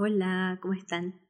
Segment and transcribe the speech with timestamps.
[0.00, 1.20] Hola, ¿cómo están?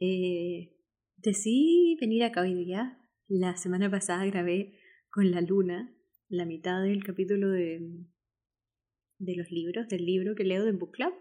[0.00, 0.74] Eh,
[1.16, 2.98] decidí venir acá hoy día.
[3.28, 4.80] La semana pasada grabé
[5.12, 5.96] con la luna
[6.28, 8.04] la mitad del capítulo de,
[9.18, 11.14] de los libros, del libro que leo de Book Club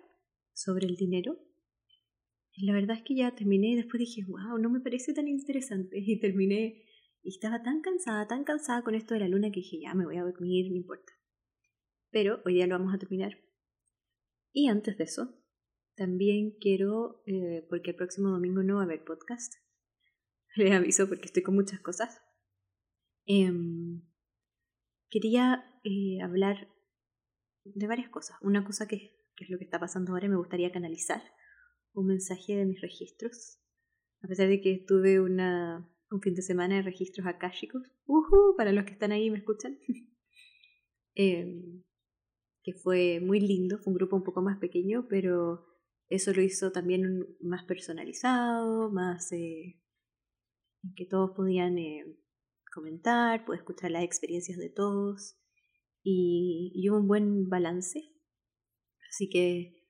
[0.52, 1.38] sobre el dinero.
[2.58, 6.00] La verdad es que ya terminé y después dije, wow, no me parece tan interesante.
[6.04, 6.86] Y terminé
[7.22, 10.06] y estaba tan cansada, tan cansada con esto de la luna que dije, ya me
[10.06, 11.14] voy a dormir, no importa.
[12.10, 13.38] Pero hoy día lo vamos a terminar.
[14.52, 15.41] Y antes de eso,
[16.02, 19.54] también quiero, eh, porque el próximo domingo no va a haber podcast,
[20.56, 22.20] les aviso porque estoy con muchas cosas.
[23.28, 24.02] Em,
[25.12, 26.74] quería eh, hablar
[27.66, 28.36] de varias cosas.
[28.42, 31.22] Una cosa que, es lo que está pasando ahora, me gustaría canalizar
[31.94, 33.60] un mensaje de mis registros.
[34.24, 38.72] A pesar de que tuve una, un fin de semana de registros akáshicos, uh para
[38.72, 39.78] los que están ahí y me escuchan,
[41.14, 41.84] em,
[42.64, 45.71] que fue muy lindo, fue un grupo un poco más pequeño, pero
[46.12, 49.80] eso lo hizo también más personalizado, más eh,
[50.96, 52.06] que todos podían eh,
[52.74, 55.38] comentar, pude escuchar las experiencias de todos
[56.04, 58.12] y, y, hubo un buen balance.
[59.10, 59.88] Así que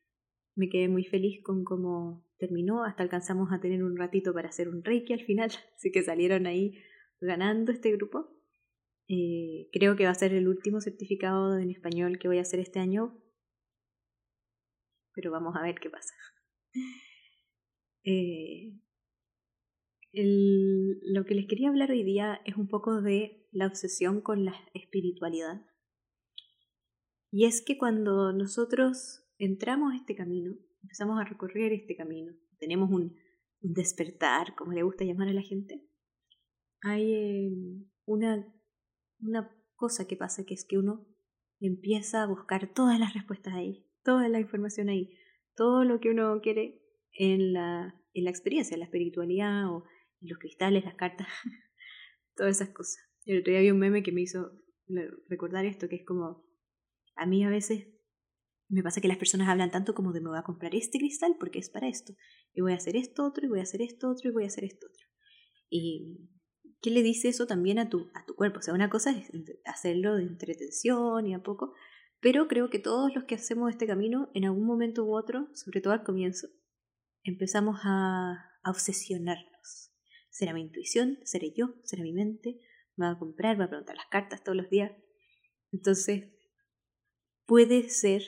[0.55, 4.69] me quedé muy feliz con cómo terminó, hasta alcanzamos a tener un ratito para hacer
[4.69, 6.77] un reiki al final, así que salieron ahí
[7.19, 8.29] ganando este grupo.
[9.07, 12.59] Eh, creo que va a ser el último certificado en español que voy a hacer
[12.59, 13.17] este año
[15.13, 16.13] pero vamos a ver qué pasa.
[18.03, 18.73] Eh,
[20.13, 24.55] lo que les quería hablar hoy día es un poco de la obsesión con la
[24.73, 25.61] espiritualidad.
[27.31, 32.89] Y es que cuando nosotros entramos a este camino, empezamos a recorrer este camino, tenemos
[32.89, 33.15] un,
[33.61, 35.87] despertar, como le gusta llamar a la gente,
[36.81, 37.51] hay eh,
[38.05, 38.51] una,
[39.19, 41.07] una cosa que pasa que es que uno
[41.59, 45.17] empieza a buscar todas las respuestas ahí, toda la información ahí,
[45.55, 46.81] todo lo que uno quiere
[47.13, 49.85] en la, en la experiencia, en la espiritualidad o
[50.21, 51.27] en los cristales, las cartas,
[52.35, 52.99] todas esas cosas.
[53.25, 54.51] El otro día había un meme que me hizo
[55.29, 56.45] recordar esto, que es como,
[57.15, 57.87] a mí a veces
[58.67, 61.35] me pasa que las personas hablan tanto como de me voy a comprar este cristal
[61.39, 62.13] porque es para esto,
[62.53, 64.47] y voy a hacer esto otro, y voy a hacer esto otro, y voy a
[64.47, 65.07] hacer esto otro.
[65.69, 66.29] Y
[66.81, 68.59] ¿qué le dice eso también a tu, a tu cuerpo?
[68.59, 69.29] O sea, una cosa es
[69.65, 71.73] hacerlo de entretención y a poco,
[72.21, 75.81] pero creo que todos los que hacemos este camino, en algún momento u otro, sobre
[75.81, 76.47] todo al comienzo,
[77.23, 79.91] empezamos a, obsesionarnos.
[80.29, 81.17] ¿Será mi intuición?
[81.23, 81.73] ¿Seré yo?
[81.83, 82.59] ¿Será mi mente?
[82.95, 83.57] ¿Me va a comprar?
[83.57, 84.91] ¿Me va a preguntar las cartas todos los días?
[85.71, 86.25] Entonces,
[87.47, 88.21] puede ser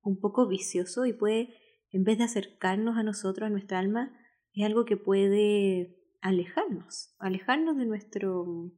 [0.00, 1.54] un poco vicioso y puede,
[1.90, 4.18] en vez de acercarnos a nosotros, a nuestra alma,
[4.54, 8.72] es algo que puede alejarnos, alejarnos de nuestro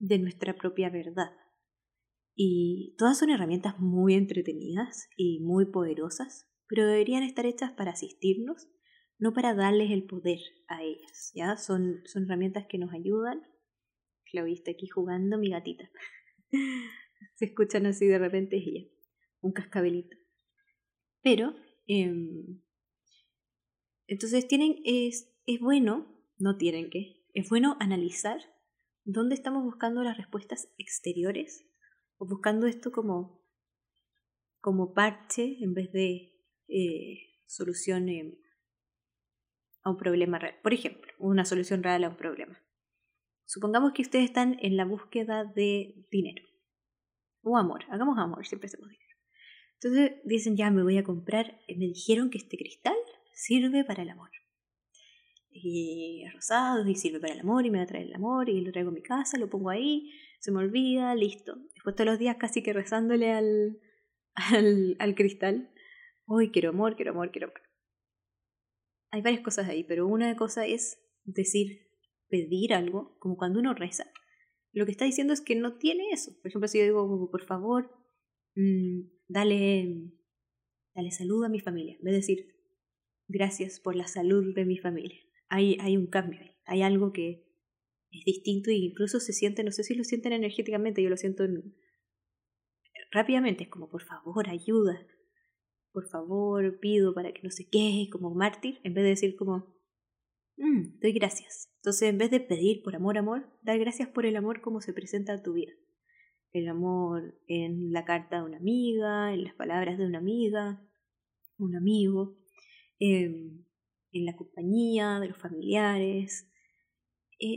[0.00, 1.30] de nuestra propia verdad.
[2.34, 8.68] Y todas son herramientas muy entretenidas y muy poderosas, pero deberían estar hechas para asistirnos,
[9.18, 11.30] no para darles el poder a ellas.
[11.34, 11.56] ¿ya?
[11.56, 13.42] Son, son herramientas que nos ayudan.
[14.30, 15.88] Claudia está aquí jugando, mi gatita.
[17.36, 18.86] Se escuchan así de repente, ella,
[19.40, 20.16] un cascabelito.
[21.22, 21.54] Pero,
[21.86, 22.60] em,
[24.06, 28.40] entonces tienen, es, es bueno, no tienen que, es bueno analizar
[29.04, 31.66] dónde estamos buscando las respuestas exteriores
[32.18, 33.42] o buscando esto como,
[34.60, 36.32] como parche en vez de
[36.68, 38.38] eh, solución eh,
[39.82, 40.56] a un problema real.
[40.62, 42.58] Por ejemplo, una solución real a un problema.
[43.46, 46.44] Supongamos que ustedes están en la búsqueda de dinero
[47.42, 47.84] o amor.
[47.90, 49.04] Hagamos amor, siempre hacemos dinero.
[49.74, 52.96] Entonces dicen, ya me voy a comprar, me dijeron que este cristal
[53.32, 54.30] sirve para el amor.
[55.50, 58.48] Y es rosado y sirve para el amor y me va a traer el amor
[58.48, 60.10] y lo traigo a mi casa, lo pongo ahí
[60.44, 61.56] se me olvida, listo.
[61.74, 63.80] Después todos los días casi que rezándole al,
[64.34, 65.72] al, al cristal.
[66.26, 67.62] Uy, quiero amor, quiero amor, quiero amor.
[69.10, 71.88] Hay varias cosas ahí, pero una cosa es decir,
[72.28, 74.04] pedir algo, como cuando uno reza.
[74.72, 76.32] Lo que está diciendo es que no tiene eso.
[76.42, 77.90] Por ejemplo, si yo digo, por favor,
[78.54, 80.12] mmm, dale,
[80.94, 82.54] dale salud a mi familia, en decir,
[83.28, 85.18] gracias por la salud de mi familia.
[85.48, 87.46] Hay, hay un cambio hay algo que,
[88.18, 91.44] es distinto e incluso se siente, no sé si lo sienten energéticamente, yo lo siento
[93.10, 95.06] rápidamente, es como por favor ayuda,
[95.92, 99.74] por favor pido para que no se quede como mártir, en vez de decir como
[100.56, 101.72] mm, doy gracias.
[101.76, 104.92] Entonces en vez de pedir por amor, amor, dar gracias por el amor como se
[104.92, 105.72] presenta a tu vida.
[106.52, 110.80] El amor en la carta de una amiga, en las palabras de una amiga,
[111.58, 112.36] un amigo,
[112.98, 113.64] em,
[114.12, 116.48] en la compañía de los familiares,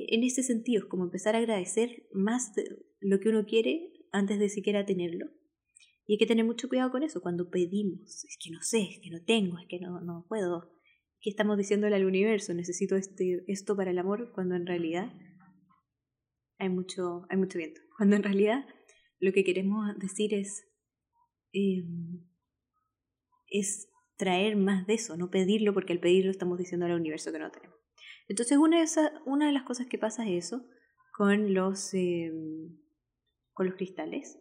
[0.10, 2.64] en ese sentido, es como empezar a agradecer más de
[3.00, 5.28] lo que uno quiere antes de siquiera tenerlo.
[6.06, 8.24] Y hay que tener mucho cuidado con eso cuando pedimos.
[8.26, 10.74] Es que no sé, es que no tengo, es que no, no puedo.
[11.20, 12.54] ¿Qué estamos diciéndole al universo?
[12.54, 15.12] Necesito este, esto para el amor, cuando en realidad
[16.60, 17.82] hay mucho, hay mucho viento.
[17.98, 18.66] Cuando en realidad
[19.20, 20.68] lo que queremos decir es,
[21.52, 22.24] em,
[23.48, 27.40] es traer más de eso, no pedirlo, porque al pedirlo estamos diciendo al universo que
[27.40, 27.78] no tenemos.
[28.28, 30.66] Entonces, una de, las cosas que pasa es eso
[31.16, 34.40] con los, los cristales.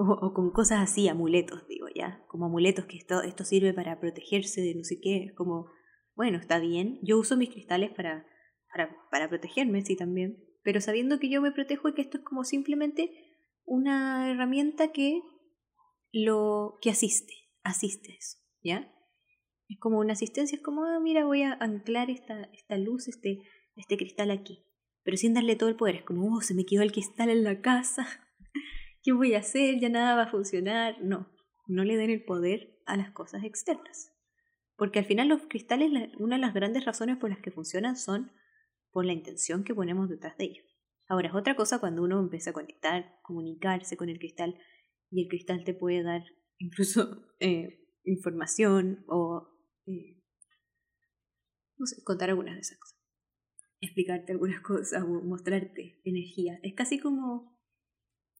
[0.00, 4.76] O, con cosas así, amuletos, digo ya, como amuletos que esto, sirve para protegerse de
[4.76, 5.66] no sé qué, como,
[6.14, 8.24] bueno, está bien, yo uso mis cristales para,
[8.72, 12.22] para, para protegerme, sí, también, pero sabiendo que yo me protejo y que esto es
[12.22, 13.10] como simplemente
[13.64, 15.20] una herramienta que
[16.12, 17.34] lo que asiste,
[17.64, 18.94] asiste eso, ¿ya?
[19.68, 23.40] Es como una asistencia, es como, ah, mira, voy a anclar esta, esta luz, este,
[23.76, 24.64] este cristal aquí,
[25.02, 27.44] pero sin darle todo el poder, es como, oh, se me quedó el cristal en
[27.44, 28.06] la casa,
[29.02, 29.78] ¿qué voy a hacer?
[29.80, 30.96] Ya nada va a funcionar.
[31.02, 31.30] No,
[31.66, 34.12] no le den el poder a las cosas externas.
[34.76, 38.32] Porque al final los cristales, una de las grandes razones por las que funcionan son
[38.90, 40.66] por la intención que ponemos detrás de ellos.
[41.08, 44.58] Ahora, es otra cosa cuando uno empieza a conectar, comunicarse con el cristal
[45.10, 46.22] y el cristal te puede dar
[46.58, 49.48] incluso eh, información o,
[49.88, 50.18] eh,
[51.78, 52.98] no sé, contar algunas de esas cosas.
[53.80, 56.58] Explicarte algunas cosas o mostrarte energía.
[56.62, 57.56] Es casi como,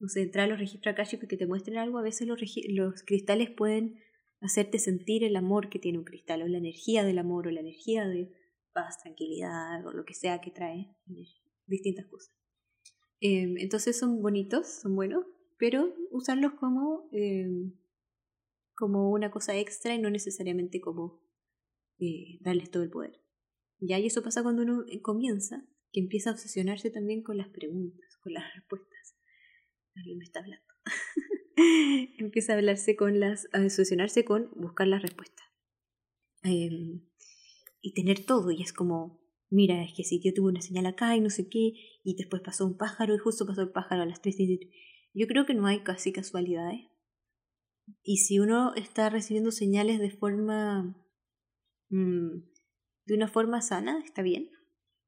[0.00, 1.98] no sé, entrar a los registros akashicos que te muestren algo.
[1.98, 4.00] A veces los, los cristales pueden
[4.40, 7.60] hacerte sentir el amor que tiene un cristal o la energía del amor o la
[7.60, 8.32] energía de
[8.72, 10.94] paz, tranquilidad o lo que sea que trae
[11.66, 12.34] distintas cosas.
[13.20, 15.24] Em, entonces son bonitos, son buenos,
[15.58, 17.74] pero usarlos como, em,
[18.76, 21.20] como una cosa extra y no necesariamente como
[21.98, 23.20] eh, darles todo el poder.
[23.80, 27.48] Ya, y eso pasa cuando uno eh, comienza, que empieza a obsesionarse también con las
[27.48, 29.16] preguntas, con las respuestas.
[29.94, 30.66] Alguien me está hablando.
[32.18, 35.46] empieza a hablarse con las, a obsesionarse con buscar las respuestas.
[36.42, 37.02] Em,
[37.80, 41.16] y tener todo, y es como, mira, es que si yo tuve una señal acá
[41.16, 41.72] y no sé qué,
[42.04, 44.36] y después pasó un pájaro y justo pasó el pájaro a las 3
[45.14, 46.86] Yo creo que no hay casi casualidades.
[48.02, 51.04] Y si uno está recibiendo señales de forma...
[51.90, 52.42] Mm,
[53.06, 54.50] de una forma sana, está bien.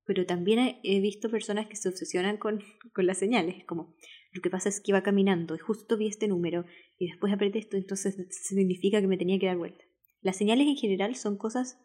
[0.05, 2.61] Pero también he visto personas que se obsesionan con,
[2.94, 3.65] con las señales.
[3.67, 3.94] Como,
[4.32, 6.65] lo que pasa es que iba caminando y justo vi este número
[6.99, 9.85] y después apreté esto, entonces significa que me tenía que dar vuelta.
[10.21, 11.79] Las señales en general son cosas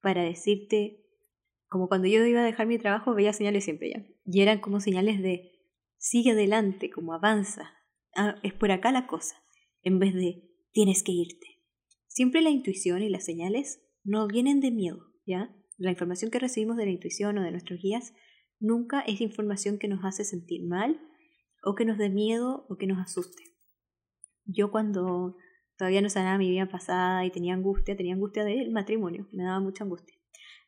[0.00, 1.02] para decirte
[1.68, 4.06] como cuando yo iba a dejar mi trabajo veía señales siempre ya.
[4.26, 5.52] Y eran como señales de
[5.96, 7.72] sigue adelante, como avanza,
[8.14, 9.36] ah, es por acá la cosa,
[9.82, 11.46] en vez de tienes que irte.
[12.08, 15.54] Siempre la intuición y las señales no vienen de miedo, ¿ya?
[15.78, 18.14] La información que recibimos de la intuición o de nuestros guías
[18.60, 21.00] nunca es información que nos hace sentir mal
[21.64, 23.42] o que nos dé miedo o que nos asuste.
[24.44, 25.36] Yo cuando
[25.76, 29.60] todavía no sanaba mi vida pasada y tenía angustia, tenía angustia del matrimonio, me daba
[29.60, 30.16] mucha angustia.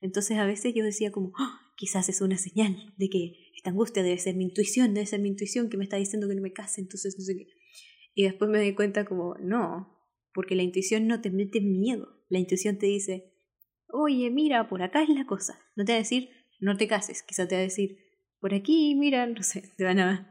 [0.00, 1.60] Entonces a veces yo decía como, ¡Ah!
[1.76, 5.28] quizás es una señal de que esta angustia debe ser mi intuición, debe ser mi
[5.28, 7.46] intuición que me está diciendo que no me case, entonces no sé qué.
[8.14, 9.98] Y después me di cuenta como, no,
[10.32, 13.32] porque la intuición no te mete miedo, la intuición te dice,
[13.88, 15.58] oye, mira, por acá es la cosa.
[15.76, 16.30] No te va a decir,
[16.60, 17.98] no te cases, quizás te va a decir,
[18.40, 20.30] por aquí, mira, no sé, te van a,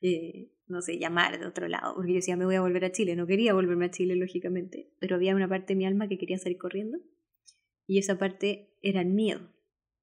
[0.00, 2.92] eh, no sé, llamar de otro lado, porque yo decía, me voy a volver a
[2.92, 6.18] Chile, no quería volverme a Chile, lógicamente, pero había una parte de mi alma que
[6.18, 6.98] quería salir corriendo
[7.86, 9.52] y esa parte era el miedo,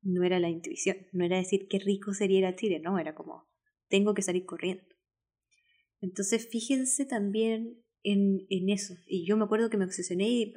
[0.02, 3.16] no era la intuición, no era decir qué rico sería ir a Chile, no, era
[3.16, 3.50] como
[3.88, 4.84] tengo que salir corriendo.
[6.02, 8.94] Entonces fíjense también en, en eso.
[9.08, 10.54] Y yo me acuerdo que me obsesioné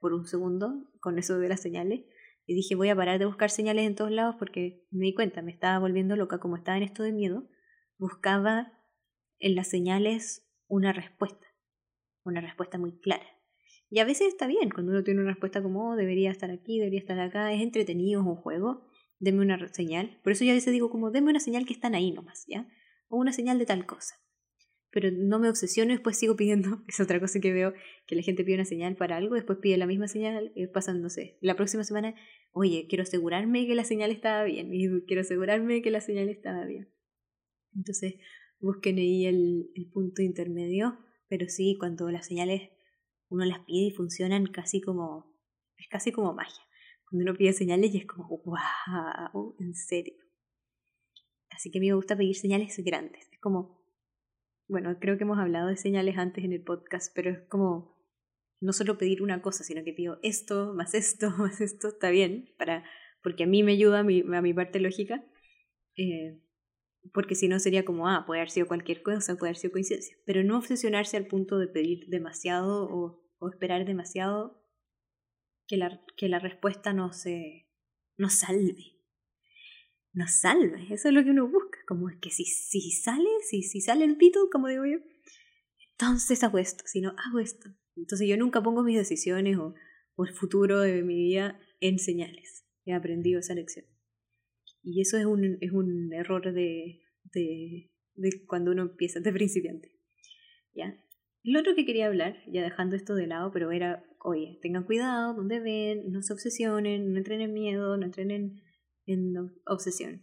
[0.00, 2.02] por un segundo con eso de las señales
[2.46, 5.42] y dije voy a parar de buscar señales en todos lados porque me di cuenta,
[5.42, 7.48] me estaba volviendo loca, como estaba en esto de miedo,
[7.98, 8.72] buscaba
[9.38, 11.46] en las señales una respuesta,
[12.24, 13.26] una respuesta muy clara.
[13.90, 16.78] Y a veces está bien, cuando uno tiene una respuesta como, oh, debería estar aquí,
[16.78, 20.18] debería estar acá, es entretenido, es un juego, deme una señal.
[20.22, 22.66] Por eso yo a veces digo como, deme una señal que están ahí nomás, ¿ya?
[23.08, 24.16] O una señal de tal cosa.
[24.94, 27.74] Pero no me obsesiono, después sigo pidiendo, es otra cosa que veo,
[28.06, 31.02] que la gente pide una señal para algo, después pide la misma señal, y pasan,
[31.02, 32.14] no sé, la próxima semana,
[32.52, 36.64] oye, quiero asegurarme que la señal estaba bien, y quiero asegurarme que la señal estaba
[36.64, 36.88] bien.
[37.74, 38.14] Entonces,
[38.60, 40.96] busquen ahí el, el punto intermedio,
[41.28, 42.70] pero sí, cuando las señales
[43.28, 45.34] uno las pide y funcionan casi como,
[45.76, 46.62] es casi como magia.
[47.10, 50.14] Cuando uno pide señales y es como, wow, en serio.
[51.50, 53.28] Así que a mí me gusta pedir señales grandes.
[53.32, 53.83] Es como,
[54.68, 57.94] bueno, creo que hemos hablado de señales antes en el podcast, pero es como
[58.60, 62.52] no solo pedir una cosa, sino que pido esto, más esto, más esto, está bien,
[62.58, 62.84] para,
[63.22, 65.24] porque a mí me ayuda a mi, a mi parte lógica.
[65.96, 66.40] Eh,
[67.12, 70.16] porque si no sería como, ah, puede haber sido cualquier cosa, puede haber sido coincidencia,
[70.24, 74.64] pero no obsesionarse al punto de pedir demasiado o, o esperar demasiado
[75.66, 77.68] que la, que la respuesta no se
[78.16, 78.92] nos salve.
[80.12, 83.62] Nos salve, eso es lo que uno busca, como es que si, si sale, si,
[83.62, 84.98] si sale el pito, como digo yo,
[85.92, 87.70] entonces hago esto, si no hago esto.
[87.96, 89.74] Entonces yo nunca pongo mis decisiones o,
[90.16, 92.66] o el futuro de mi vida en señales.
[92.84, 93.86] He aprendido esa lección.
[94.82, 97.00] Y eso es un, es un error de,
[97.32, 99.92] de, de cuando uno empieza, de principiante.
[100.74, 100.98] ¿Ya?
[101.42, 105.34] Lo otro que quería hablar, ya dejando esto de lado, pero era, oye, tengan cuidado
[105.34, 108.62] donde ven, no se obsesionen, no entren en miedo, no entren en,
[109.06, 109.34] en
[109.66, 110.22] obsesión.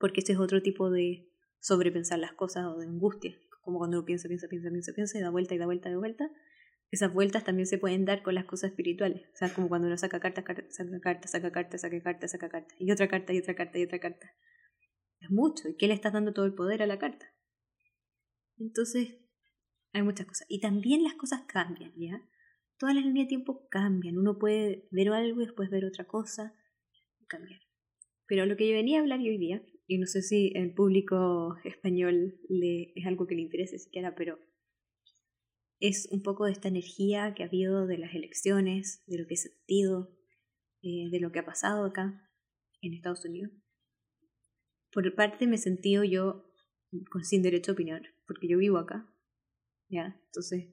[0.00, 1.28] Porque este es otro tipo de
[1.60, 3.38] sobrepensar las cosas o de angustia.
[3.60, 5.92] Como cuando uno piensa, piensa, piensa, piensa, piensa y da vuelta y da vuelta y
[5.92, 6.30] da vuelta.
[6.90, 9.28] Esas vueltas también se pueden dar con las cosas espirituales.
[9.32, 12.76] O sea, como cuando uno saca cartas, saca cartas, saca cartas, saca cartas, saca cartas.
[12.80, 14.34] Y otra carta, y otra carta, y otra carta.
[15.20, 15.68] Es mucho.
[15.68, 17.26] ¿Y qué le estás dando todo el poder a la carta?
[18.58, 19.18] Entonces,
[19.92, 20.46] hay muchas cosas.
[20.48, 22.22] Y también las cosas cambian, ¿ya?
[22.78, 24.16] Todas las líneas de tiempo cambian.
[24.16, 26.54] Uno puede ver algo y después ver otra cosa.
[27.28, 27.60] Cambiar.
[28.26, 31.56] Pero lo que yo venía a hablar hoy día, y no sé si el público
[31.64, 34.38] español le, es algo que le interese siquiera, pero
[35.80, 39.34] es un poco de esta energía que ha habido de las elecciones, de lo que
[39.34, 40.16] he sentido,
[40.82, 42.24] eh, de lo que ha pasado acá
[42.80, 43.50] en Estados Unidos.
[44.92, 46.48] Por parte me he sentido yo
[47.10, 49.12] con, sin derecho a opinar, porque yo vivo acá,
[49.88, 50.22] ¿ya?
[50.26, 50.72] Entonces,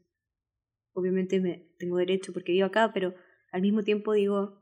[0.94, 3.16] obviamente me tengo derecho porque vivo acá, pero
[3.52, 4.62] al mismo tiempo digo,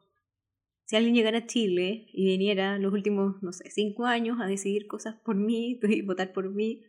[0.86, 4.88] si alguien llegara a Chile y viniera los últimos, no sé, cinco años a decidir
[4.88, 6.84] cosas por mí y votar por mí,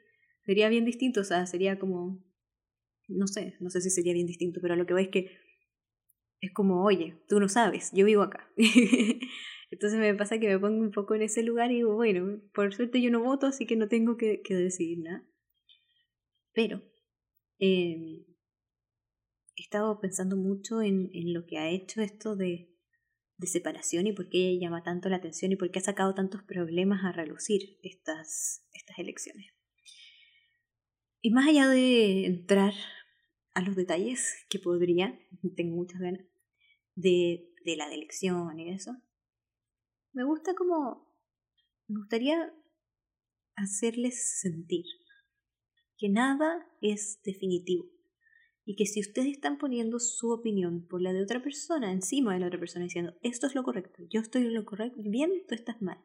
[0.44, 2.24] sería bien distinto, o sea, sería como,
[3.08, 5.30] no sé, no sé si sería bien distinto, pero lo que voy es que
[6.40, 8.48] es como, oye, tú no sabes, yo vivo acá.
[9.70, 12.72] Entonces me pasa que me pongo un poco en ese lugar y digo, bueno, por
[12.72, 15.26] suerte yo no voto, así que no tengo que, que decidir nada.
[16.52, 16.82] Pero
[17.58, 18.24] eh,
[19.56, 22.75] he estado pensando mucho en, en, lo que ha hecho esto de,
[23.38, 26.42] de separación y por qué llama tanto la atención y por qué ha sacado tantos
[26.42, 29.52] problemas a relucir estas, estas elecciones.
[31.20, 32.72] Y más allá de entrar
[33.54, 35.18] a los detalles, que podría,
[35.56, 36.24] tengo muchas ganas,
[36.94, 38.96] de, de la elección y eso,
[40.12, 41.12] me gusta como,
[41.88, 42.54] me gustaría
[43.54, 44.84] hacerles sentir
[45.98, 47.95] que nada es definitivo
[48.66, 52.40] y que si ustedes están poniendo su opinión por la de otra persona encima de
[52.40, 55.54] la otra persona diciendo esto es lo correcto, yo estoy en lo correcto, bien, tú
[55.54, 55.98] estás mal.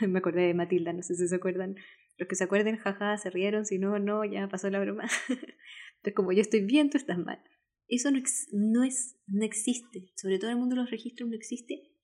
[0.06, 1.76] Me acordé de Matilda, no sé si se acuerdan.
[2.18, 5.04] Los que se acuerden, jaja, se rieron, si no, no, ya pasó la broma.
[5.28, 7.40] Entonces, como yo estoy bien, tú estás mal.
[7.86, 8.18] Eso no,
[8.52, 10.12] no, es, no existe.
[10.16, 11.94] Sobre todo en el mundo de los registros no existe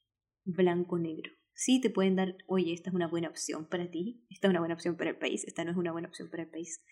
[0.44, 4.50] blanco-negro sí te pueden dar, oye, esta es una buena opción para ti, esta es
[4.50, 6.84] una buena opción para el país, esta no es una buena opción para el país.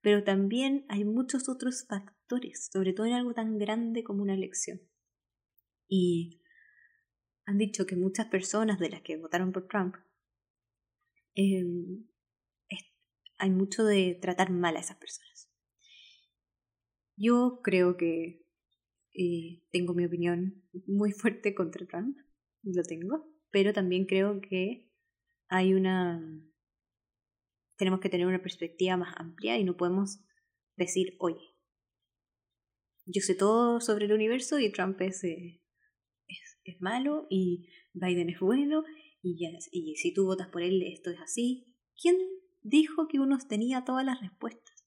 [0.00, 4.80] Pero también hay muchos otros factores, sobre todo en algo tan grande como una elección.
[5.88, 6.42] Y
[7.44, 9.96] han dicho que muchas personas de las que votaron por Trump,
[11.34, 11.64] eh,
[13.40, 15.50] hay mucho de tratar mal a esas personas.
[17.16, 18.46] Yo creo que
[19.14, 22.18] eh, tengo mi opinión muy fuerte contra Trump,
[22.62, 24.90] lo tengo, pero también creo que
[25.48, 26.20] hay una...
[27.80, 30.22] tenemos que tener una perspectiva más amplia y no podemos
[30.76, 31.56] decir, oye,
[33.06, 35.62] yo sé todo sobre el universo y Trump es, eh,
[36.28, 38.84] es, malo y Biden es bueno
[39.22, 41.74] y, y si tú votas por él esto es así.
[41.98, 42.18] ¿Quién
[42.60, 44.86] dijo que uno tenía todas las respuestas?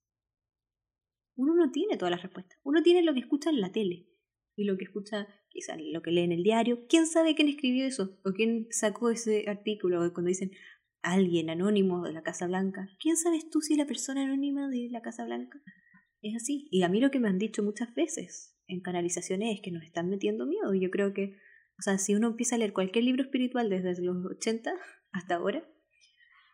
[1.35, 2.59] Uno no tiene todas las respuestas.
[2.61, 4.07] Uno tiene lo que escucha en la tele
[4.55, 6.85] y lo que escucha quizás lo que lee en el diario.
[6.87, 8.19] ¿Quién sabe quién escribió eso?
[8.23, 9.97] ¿O quién sacó ese artículo?
[10.13, 10.51] Cuando dicen
[11.03, 12.89] alguien anónimo de la Casa Blanca.
[12.99, 15.61] ¿Quién sabes tú si la persona anónima de la Casa Blanca
[16.21, 16.67] es así?
[16.71, 19.83] Y a mí lo que me han dicho muchas veces en canalizaciones es que nos
[19.83, 20.73] están metiendo miedo.
[20.73, 21.35] Y yo creo que,
[21.77, 24.73] o sea, si uno empieza a leer cualquier libro espiritual desde los 80
[25.11, 25.69] hasta ahora,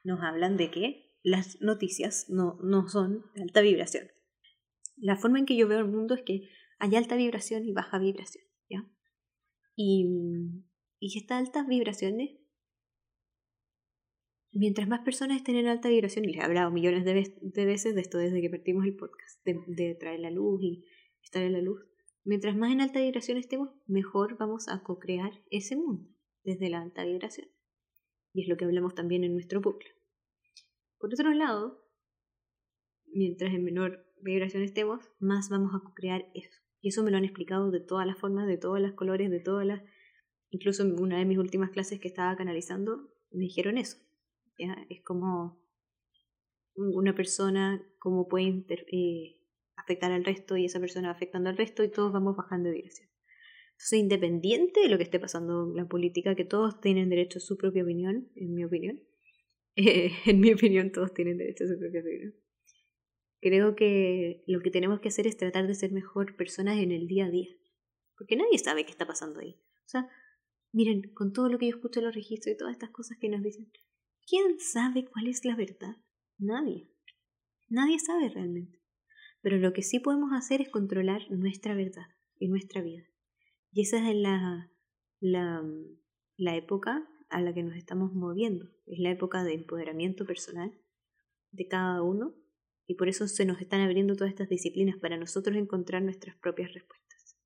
[0.03, 4.07] nos hablan de que las noticias no, no son de alta vibración.
[4.97, 7.99] La forma en que yo veo el mundo es que hay alta vibración y baja
[7.99, 8.43] vibración.
[9.81, 10.05] Y,
[10.99, 12.31] y estas altas vibraciones,
[14.51, 17.13] mientras más personas estén en alta vibración, y les he hablado millones de,
[17.65, 20.85] veces de esto desde que partimos el podcast, de, traer la luz y
[21.23, 21.81] estar en la luz,
[22.23, 26.09] mientras más en alta vibración estemos, mejor vamos a co-crear ese mundo
[26.43, 27.47] desde la alta vibración.
[28.33, 29.89] Y es lo que hablamos también en nuestro bucle.
[30.99, 31.83] Por otro lado,
[33.07, 36.59] mientras en menor vibración estemos, más vamos a co-crear eso.
[36.81, 39.39] Y eso me lo han explicado de todas las formas, de todos los colores, de
[39.39, 39.81] todas las...
[40.49, 43.97] Incluso en una de mis últimas clases que estaba canalizando, me dijeron eso.
[44.89, 45.59] Es como
[46.75, 49.37] una persona, cómo puede eh,
[49.75, 53.09] afectar al resto y esa persona afectando al resto y todos vamos bajando de vibración.
[53.71, 57.41] Entonces, independiente de lo que esté pasando en la política, que todos tienen derecho a
[57.41, 59.01] su propia opinión, en mi opinión,
[59.75, 62.35] eh, en mi opinión todos tienen derecho a su propia opinión.
[63.41, 67.07] Creo que lo que tenemos que hacer es tratar de ser mejor personas en el
[67.07, 67.47] día a día.
[68.17, 69.61] Porque nadie sabe qué está pasando ahí.
[69.85, 70.09] O sea,
[70.73, 73.29] miren, con todo lo que yo escucho en los registros y todas estas cosas que
[73.29, 73.71] nos dicen,
[74.29, 75.97] ¿quién sabe cuál es la verdad?
[76.37, 76.91] Nadie.
[77.67, 78.79] Nadie sabe realmente.
[79.41, 82.07] Pero lo que sí podemos hacer es controlar nuestra verdad
[82.37, 83.03] y nuestra vida.
[83.71, 84.71] Y esa es la,
[85.19, 85.63] la,
[86.37, 88.69] la época a la que nos estamos moviendo.
[88.85, 90.73] Es la época de empoderamiento personal
[91.51, 92.35] de cada uno
[92.85, 96.73] y por eso se nos están abriendo todas estas disciplinas para nosotros encontrar nuestras propias
[96.73, 97.37] respuestas.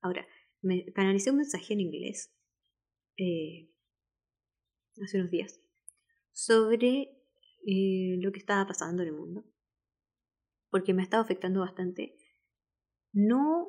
[0.00, 0.26] Ahora,
[0.60, 2.34] me canalicé un mensaje en inglés
[3.16, 3.70] eh,
[5.02, 5.60] hace unos días
[6.38, 7.10] sobre
[7.66, 9.44] eh, lo que estaba pasando en el mundo,
[10.70, 12.14] porque me ha estado afectando bastante.
[13.12, 13.66] No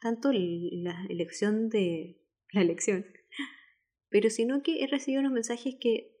[0.00, 2.18] tanto la elección de
[2.52, 3.04] la elección,
[4.08, 6.16] pero sino que he recibido unos mensajes que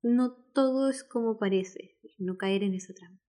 [0.00, 3.22] no todo es como parece, no caer en esa trampa.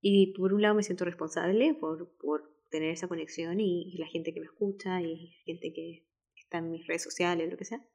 [0.00, 4.32] Y por un lado me siento responsable por, por tener esa conexión y, la gente
[4.32, 7.86] que me escucha y gente que está en mis redes sociales, lo que sea.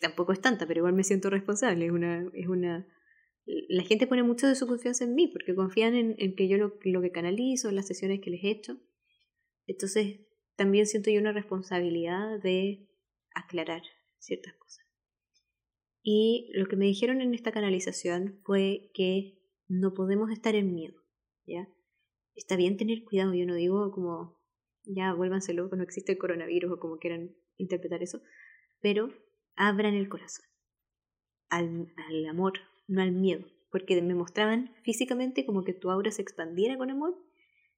[0.00, 1.86] Tampoco es tanta, pero igual me siento responsable.
[1.86, 2.86] Es una, es una...
[3.68, 6.56] La gente pone mucho de su confianza en mí porque confían en, en que yo
[6.56, 8.78] lo, lo que canalizo, en las sesiones que les he hecho.
[9.66, 10.20] Entonces
[10.56, 12.88] también siento yo una responsabilidad de
[13.34, 13.82] aclarar
[14.18, 14.84] ciertas cosas.
[16.02, 21.00] Y lo que me dijeron en esta canalización fue que no podemos estar en miedo.
[21.46, 21.68] ¿ya?
[22.34, 24.38] Está bien tener cuidado, yo no digo como,
[24.84, 28.20] ya vuélvanse locos, no existe el coronavirus o como quieran interpretar eso,
[28.80, 29.10] pero
[29.56, 30.46] abran el corazón
[31.48, 32.54] al, al amor,
[32.86, 37.16] no al miedo, porque me mostraban físicamente como que tu aura se expandiera con amor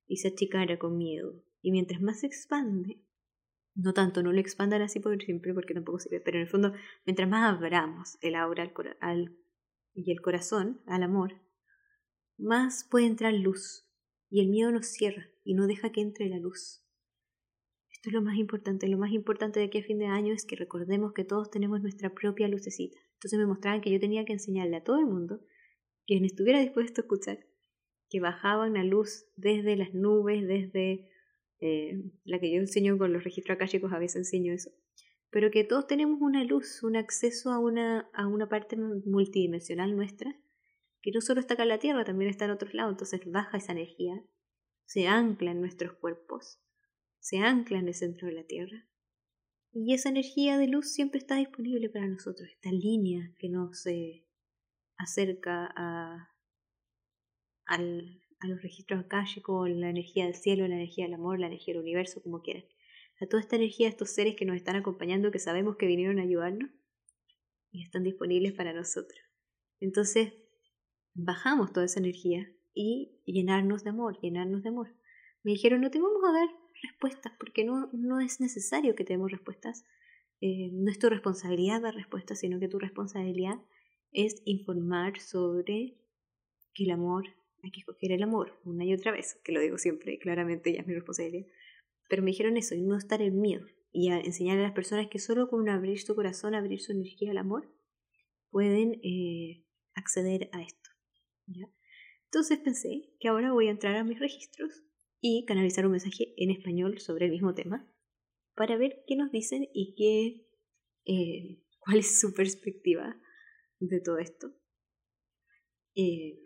[0.07, 1.43] y se achicara con miedo.
[1.63, 3.03] Y mientras más se expande,
[3.75, 6.73] no tanto, no lo expandan así por siempre porque tampoco sirve, pero en el fondo,
[7.05, 9.37] mientras más abramos el aura al, al,
[9.95, 11.35] y el corazón al amor,
[12.39, 13.87] más puede entrar luz
[14.31, 16.86] y el miedo nos cierra y no deja que entre la luz.
[18.07, 18.87] Esto es lo más importante.
[18.87, 21.83] Lo más importante de aquí a fin de año es que recordemos que todos tenemos
[21.83, 23.01] nuestra propia lucecita.
[23.15, 25.41] Entonces me mostraban que yo tenía que enseñarle a todo el mundo,
[26.07, 27.41] quien estuviera dispuesto a escuchar,
[28.09, 31.11] que bajaba una luz desde las nubes, desde
[31.59, 34.71] eh, la que yo enseño con los registros akáshicos, a veces enseño eso,
[35.31, 40.33] pero que todos tenemos una luz, un acceso a una, a una parte multidimensional nuestra
[41.03, 43.59] que no solo está acá en la Tierra, también está en otros lados, entonces baja
[43.59, 44.23] esa energía,
[44.85, 46.61] se ancla en nuestros cuerpos,
[47.21, 48.87] se ancla en el centro de la Tierra.
[49.73, 54.25] Y esa energía de luz siempre está disponible para nosotros, esta línea que nos eh,
[54.97, 56.31] acerca a,
[57.67, 61.75] al, a los registros akáshicos, la energía del cielo, la energía del amor, la energía
[61.75, 62.65] del universo, como quieran.
[63.21, 66.19] A toda esta energía de estos seres que nos están acompañando, que sabemos que vinieron
[66.19, 66.71] a ayudarnos
[67.71, 69.21] y están disponibles para nosotros.
[69.81, 70.35] Entonces,
[71.15, 74.95] bajamos toda esa energía y llenarnos de amor, llenarnos de amor.
[75.43, 76.49] Me dijeron, no te vamos a dar
[76.83, 79.85] respuestas porque no, no es necesario que te demos respuestas.
[80.41, 83.59] Eh, no es tu responsabilidad dar respuestas, sino que tu responsabilidad
[84.13, 85.99] es informar sobre
[86.75, 87.27] que el amor,
[87.63, 90.81] hay que escoger el amor una y otra vez, que lo digo siempre, claramente ya
[90.81, 91.47] es mi responsabilidad.
[92.09, 95.09] Pero me dijeron eso, y no estar en miedo, y a enseñar a las personas
[95.09, 97.73] que solo con abrir su corazón, abrir su energía al amor,
[98.51, 100.91] pueden eh, acceder a esto.
[102.25, 104.86] Entonces pensé que ahora voy a entrar a mis registros
[105.29, 107.85] y canalizar un mensaje en español sobre el mismo tema
[108.55, 110.47] para ver qué nos dicen y qué,
[111.05, 113.21] eh, cuál es su perspectiva
[113.81, 114.55] de todo esto.
[115.97, 116.39] Eh,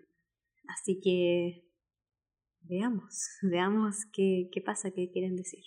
[0.66, 1.68] así que
[2.62, 5.64] veamos, veamos qué, qué pasa, qué quieren decir.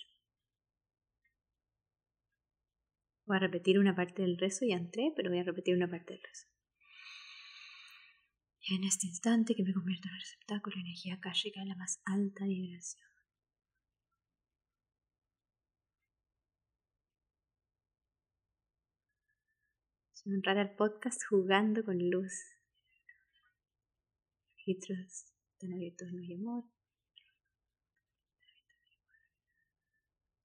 [3.26, 6.14] Voy a repetir una parte del rezo, ya entré, pero voy a repetir una parte
[6.14, 6.53] del rezo.
[8.66, 12.00] En este instante que me convierto en el receptáculo de energía llega en la más
[12.06, 13.06] alta vibración.
[20.14, 22.32] Se honrar al podcast jugando con luz.
[24.56, 26.64] Registros están abiertos en luz y amor.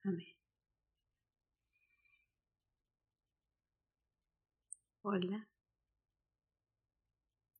[0.04, 0.36] Amén.
[5.04, 5.48] Hola.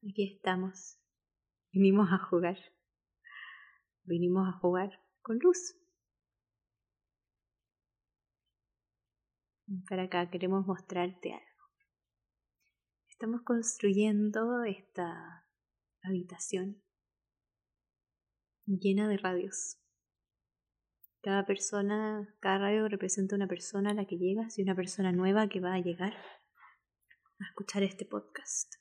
[0.08, 0.98] Aquí estamos.
[1.72, 2.58] Vinimos a jugar.
[4.04, 5.76] Vinimos a jugar con luz.
[9.88, 11.66] Para acá queremos mostrarte algo.
[13.10, 15.46] Estamos construyendo esta
[16.02, 16.82] habitación
[18.66, 19.78] llena de radios.
[21.22, 25.50] Cada persona, cada radio representa una persona a la que llegas y una persona nueva
[25.50, 28.76] que va a llegar a escuchar este podcast.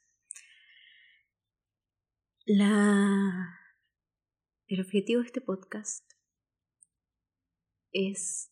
[2.50, 3.61] La...
[4.68, 6.11] El objetivo de este podcast
[7.92, 8.50] es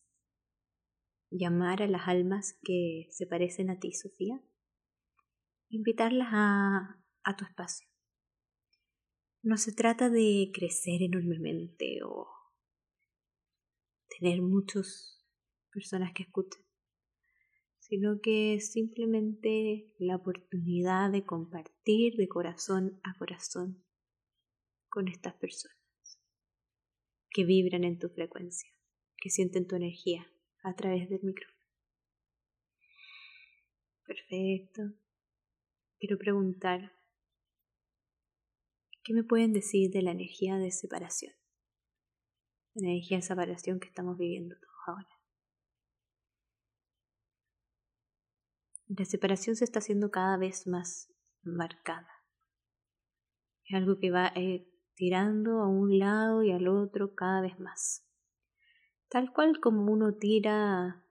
[1.31, 4.39] llamar a las almas que se parecen a ti, Sofía,
[5.69, 7.87] invitarlas a, a tu espacio.
[9.41, 12.27] No se trata de crecer enormemente o
[14.19, 15.25] tener muchas
[15.73, 16.63] personas que escuchen,
[17.79, 23.86] sino que es simplemente la oportunidad de compartir de corazón a corazón
[24.89, 25.77] con estas personas
[27.29, 28.71] que vibran en tu frecuencia,
[29.17, 30.25] que sienten tu energía
[30.63, 31.57] a través del micrófono.
[34.05, 34.81] Perfecto.
[35.99, 36.93] Quiero preguntar,
[39.03, 41.33] ¿qué me pueden decir de la energía de separación?
[42.73, 45.09] La energía de separación que estamos viviendo todos ahora.
[48.87, 52.09] La separación se está haciendo cada vez más marcada.
[53.65, 54.65] Es algo que va eh,
[54.97, 58.03] tirando a un lado y al otro cada vez más.
[59.09, 61.05] Tal cual como uno tira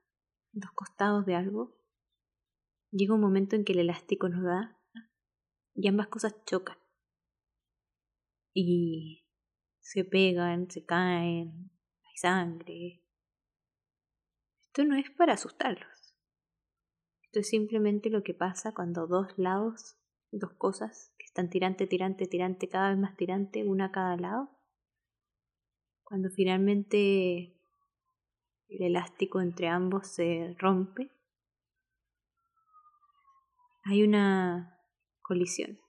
[0.52, 1.78] dos costados de algo,
[2.90, 4.76] llega un momento en que el elástico nos da
[5.74, 6.76] y ambas cosas chocan.
[8.52, 9.24] Y
[9.80, 11.70] se pegan, se caen,
[12.02, 13.04] hay sangre.
[14.62, 16.16] Esto no es para asustarlos.
[17.22, 19.96] Esto es simplemente lo que pasa cuando dos lados,
[20.38, 24.50] dos cosas que están tirante, tirante, tirante, cada vez más tirante, una a cada lado,
[26.02, 27.56] cuando finalmente
[28.68, 31.10] el elástico entre ambos se rompe,
[33.84, 34.80] hay una
[35.22, 35.80] colisión.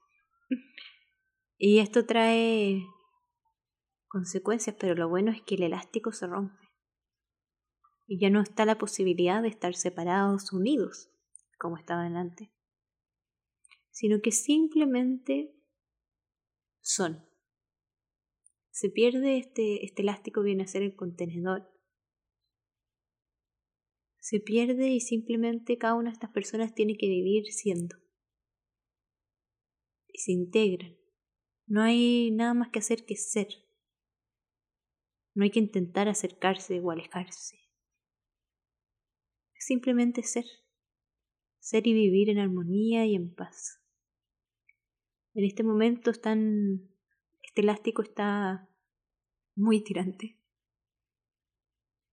[1.57, 2.83] Y esto trae
[4.07, 6.67] consecuencias, pero lo bueno es que el elástico se rompe.
[8.05, 11.09] Y ya no está la posibilidad de estar separados, unidos,
[11.57, 12.49] como estaban antes.
[13.97, 15.55] Sino que simplemente
[16.81, 17.25] son.
[18.69, 21.67] Se pierde este, este elástico, viene a ser el contenedor.
[24.19, 27.97] Se pierde y simplemente cada una de estas personas tiene que vivir siendo
[30.17, 30.97] se integran.
[31.65, 33.47] No hay nada más que hacer que ser.
[35.33, 37.57] No hay que intentar acercarse o alejarse.
[39.59, 40.45] Simplemente ser.
[41.59, 43.76] Ser y vivir en armonía y en paz.
[45.37, 46.89] En este momento están,
[47.43, 48.67] este elástico está
[49.55, 50.41] muy tirante.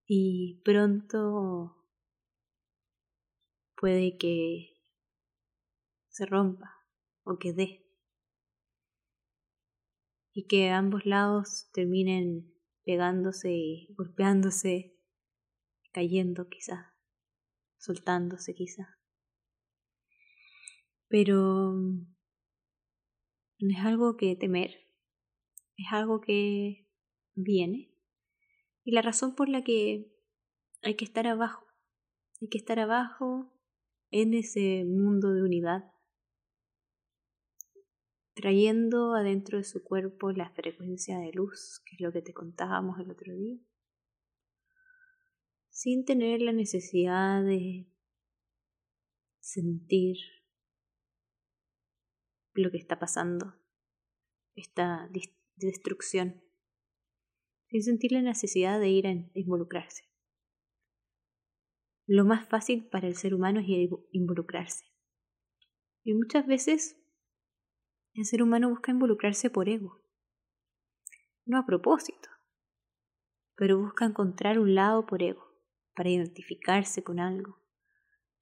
[0.07, 1.75] Y pronto
[3.81, 4.77] puede que
[6.11, 6.85] se rompa
[7.23, 7.87] o que dé
[10.35, 12.53] y que ambos lados terminen
[12.85, 14.99] pegándose y golpeándose,
[15.93, 16.95] cayendo quizá,
[17.79, 18.99] soltándose quizá.
[21.09, 21.75] Pero
[23.65, 24.73] no es algo que temer,
[25.77, 26.87] es algo que
[27.35, 27.91] viene.
[28.85, 30.13] Y la razón por la que
[30.83, 31.67] hay que estar abajo,
[32.43, 33.51] hay que estar abajo
[34.11, 35.91] en ese mundo de unidad
[38.35, 42.99] trayendo adentro de su cuerpo la frecuencia de luz, que es lo que te contábamos
[42.99, 43.59] el otro día,
[45.71, 47.87] sin tener la necesidad de
[49.39, 50.17] sentir
[52.55, 53.55] lo que está pasando,
[54.55, 55.11] esta
[55.57, 56.43] destrucción,
[57.69, 60.05] sin sentir la necesidad de ir a involucrarse.
[62.07, 63.67] Lo más fácil para el ser humano es
[64.13, 64.85] involucrarse.
[66.05, 67.01] Y muchas veces
[68.13, 70.03] el ser humano busca involucrarse por ego,
[71.47, 72.29] no a propósito,
[73.57, 75.45] pero busca encontrar un lado por ego,
[75.97, 77.59] para identificarse con algo,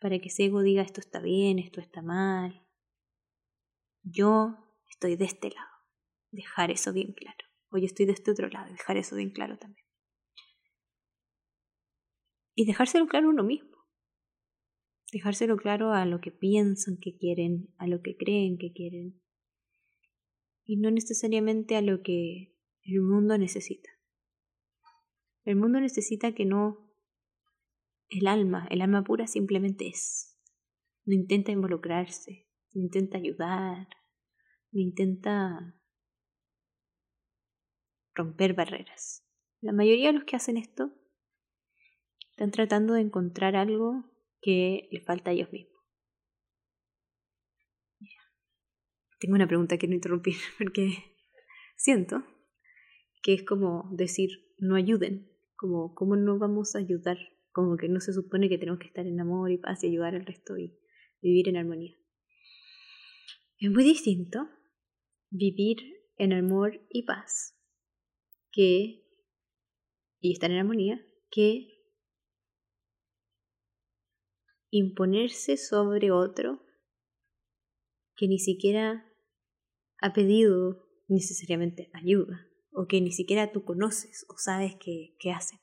[0.01, 2.67] para que ese ego diga esto está bien, esto está mal.
[4.03, 4.57] Yo
[4.91, 5.71] estoy de este lado,
[6.31, 7.45] dejar eso bien claro.
[7.71, 9.87] O yo estoy de este otro lado, dejar eso bien claro también.
[12.55, 13.77] Y dejárselo claro uno mismo.
[15.11, 19.23] Dejárselo claro a lo que piensan que quieren, a lo que creen que quieren,
[20.65, 23.91] y no necesariamente a lo que el mundo necesita.
[25.45, 26.91] El mundo necesita que no
[28.09, 30.39] el alma, el alma pura simplemente es.
[31.05, 33.89] No intenta involucrarse, no intenta ayudar,
[34.71, 35.75] no intenta
[38.15, 39.27] romper barreras.
[39.61, 40.93] La mayoría de los que hacen esto
[42.31, 44.05] están tratando de encontrar algo
[44.41, 45.73] que le falta a ellos mismos.
[49.23, 51.17] tengo una pregunta que no interrumpir porque
[51.77, 52.25] siento
[53.23, 57.19] que es como decir no ayuden, como cómo no vamos a ayudar,
[57.53, 60.17] como que no se supone que tenemos que estar en amor y paz y ayudar
[60.17, 60.77] al resto y
[61.21, 61.95] vivir en armonía.
[63.63, 64.49] Es muy distinto
[65.31, 65.77] vivir
[66.17, 67.57] en amor y paz
[68.51, 69.07] que
[70.19, 71.69] y estar en armonía que
[74.69, 76.61] imponerse sobre otro
[78.17, 79.09] que ni siquiera
[80.01, 85.61] ha pedido necesariamente ayuda o que ni siquiera tú conoces o sabes qué, qué hacen.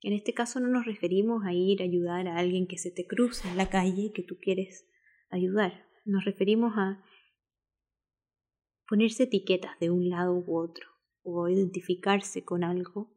[0.00, 3.06] En este caso no nos referimos a ir a ayudar a alguien que se te
[3.06, 4.88] cruza en la calle y que tú quieres
[5.28, 5.84] ayudar.
[6.06, 7.04] Nos referimos a
[8.88, 10.88] ponerse etiquetas de un lado u otro
[11.22, 13.14] o identificarse con algo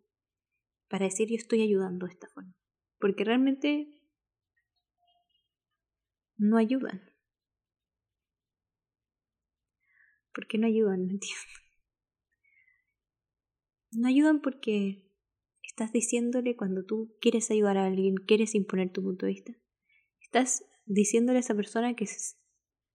[0.90, 2.54] para decir yo estoy ayudando de esta forma.
[3.00, 3.88] Porque realmente
[6.38, 7.02] no ayudan.
[10.34, 11.08] ¿Por qué no ayudan?
[11.08, 11.42] No entiendo.
[13.92, 15.10] No ayudan porque
[15.64, 19.54] estás diciéndole cuando tú quieres ayudar a alguien, quieres imponer tu punto de vista.
[20.20, 22.38] Estás diciéndole a esa persona que es,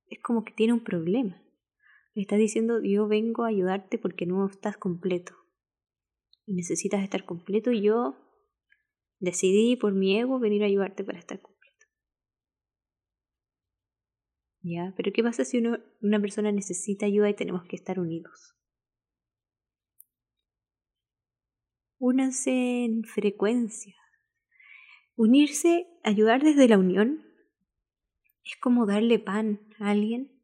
[0.08, 1.45] es como que tiene un problema.
[2.16, 5.34] Estás diciendo yo vengo a ayudarte porque no estás completo.
[6.46, 8.16] Y necesitas estar completo y yo
[9.18, 11.86] decidí por mi ego venir a ayudarte para estar completo.
[14.62, 14.94] ¿Ya?
[14.96, 18.56] Pero ¿qué pasa si una persona necesita ayuda y tenemos que estar unidos?
[21.98, 23.94] Únanse en frecuencia.
[25.16, 27.24] Unirse, ayudar desde la unión,
[28.42, 30.35] es como darle pan a alguien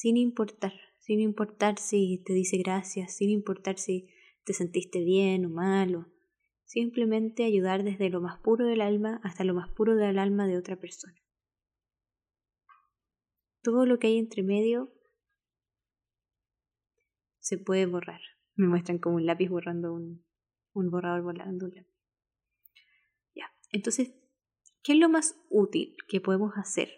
[0.00, 4.08] sin importar, sin importar si te dice gracias, sin importar si
[4.44, 6.06] te sentiste bien o mal, o
[6.64, 10.56] simplemente ayudar desde lo más puro del alma hasta lo más puro del alma de
[10.56, 11.18] otra persona
[13.62, 14.90] todo lo que hay entre medio
[17.38, 18.20] se puede borrar.
[18.54, 20.24] Me muestran como un lápiz borrando un,
[20.72, 21.94] un borrador volando un lápiz.
[23.34, 24.14] Ya, entonces,
[24.82, 26.88] ¿qué es lo más útil que podemos hacer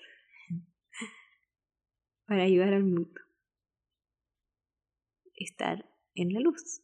[2.30, 3.20] para ayudar al mundo?
[5.34, 6.80] Estar en la luz.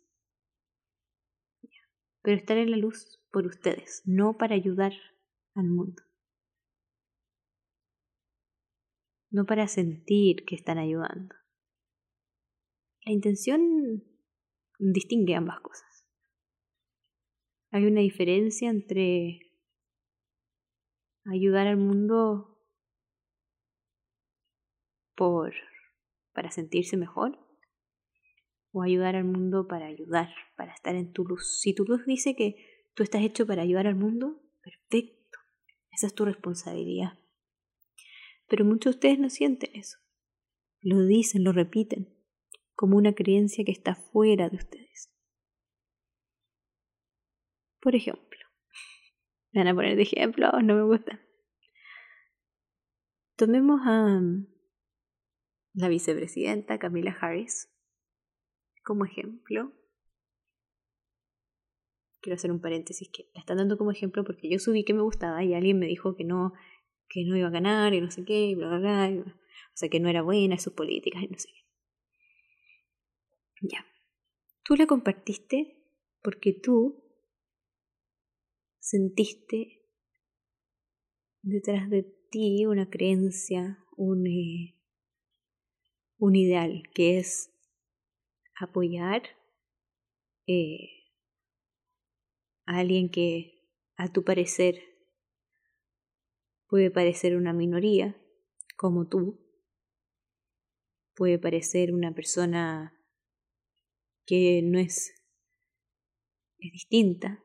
[2.22, 4.92] Pero estar en la luz por ustedes, no para ayudar
[5.54, 6.02] al mundo.
[9.36, 11.34] no para sentir que están ayudando.
[13.04, 14.02] La intención
[14.78, 16.06] distingue ambas cosas.
[17.70, 19.40] Hay una diferencia entre
[21.26, 22.55] ayudar al mundo
[25.16, 25.54] por
[26.32, 27.38] para sentirse mejor
[28.72, 31.60] o ayudar al mundo para ayudar, para estar en tu luz.
[31.60, 35.38] Si tu luz dice que tú estás hecho para ayudar al mundo, perfecto.
[35.90, 37.18] Esa es tu responsabilidad.
[38.48, 39.96] Pero muchos de ustedes no sienten eso.
[40.82, 42.14] Lo dicen, lo repiten,
[42.74, 45.10] como una creencia que está fuera de ustedes.
[47.80, 48.40] Por ejemplo,
[49.52, 51.18] me van a poner de ejemplo, no me gusta.
[53.36, 54.20] Tomemos a
[55.76, 57.68] la vicepresidenta Camila Harris
[58.82, 59.72] como ejemplo.
[62.20, 65.02] Quiero hacer un paréntesis que la están dando como ejemplo porque yo subí que me
[65.02, 66.54] gustaba y alguien me dijo que no
[67.08, 69.22] que no iba a ganar y no sé qué, y bla, bla, bla.
[69.22, 71.60] O sea, que no era buena sus políticas y no sé qué.
[73.60, 73.86] Ya.
[74.64, 75.84] Tú la compartiste
[76.20, 77.04] porque tú
[78.80, 79.82] sentiste
[81.42, 84.75] detrás de ti una creencia, un, eh,
[86.18, 87.50] un ideal, que es
[88.58, 89.22] apoyar
[90.46, 90.88] eh,
[92.66, 93.62] a alguien que
[93.96, 94.96] a tu parecer
[96.68, 98.20] Puede parecer una minoría,
[98.76, 99.38] como tú.
[101.14, 102.92] Puede parecer una persona
[104.26, 105.14] que no es,
[106.58, 107.44] es distinta,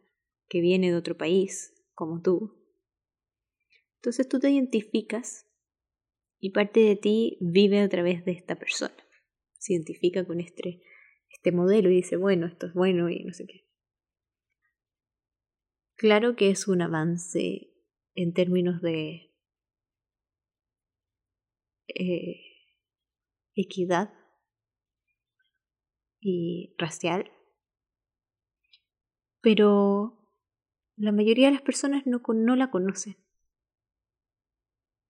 [0.49, 2.57] que viene de otro país, como tú.
[3.97, 5.45] Entonces tú te identificas
[6.41, 8.95] y parte de ti vive a través de esta persona.
[9.59, 10.81] Se identifica con este,
[11.29, 13.67] este modelo y dice, bueno, esto es bueno y no sé qué.
[15.95, 17.71] Claro que es un avance
[18.15, 19.31] en términos de
[21.87, 22.41] eh,
[23.53, 24.11] equidad
[26.19, 27.31] y racial,
[29.41, 30.27] pero
[30.95, 33.20] la mayoría de las personas no, no la conocen.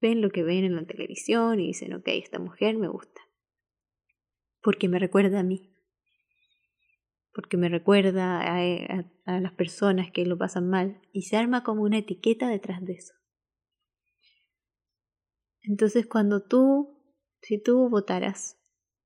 [0.01, 3.21] Ven lo que ven en la televisión y dicen, ok, esta mujer me gusta,
[4.61, 5.71] porque me recuerda a mí
[7.33, 11.99] porque me recuerda a, las personas que lo pasan mal y se arma como una
[11.99, 13.13] etiqueta detrás de eso.
[15.61, 16.97] Entonces cuando tú
[17.41, 18.59] si tú votaras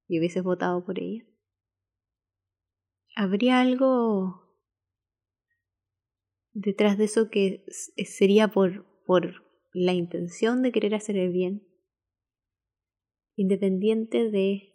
[0.08, 1.26] y hubieses votado por ella,
[3.16, 4.42] ¿habría algo
[6.52, 7.66] detrás de eso que
[8.06, 9.45] sería por, por
[9.78, 11.68] la intención de querer hacer el bien,
[13.36, 14.74] independiente de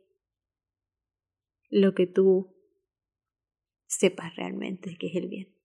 [1.70, 2.54] lo que tú
[3.86, 5.56] sepas realmente que es el bien?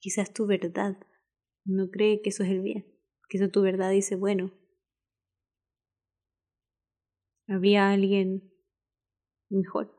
[0.00, 0.96] Quizás tu verdad
[1.64, 4.52] no cree que eso es el bien, que eso tu verdad dice, bueno,
[7.46, 8.52] había alguien
[9.48, 9.96] mejor.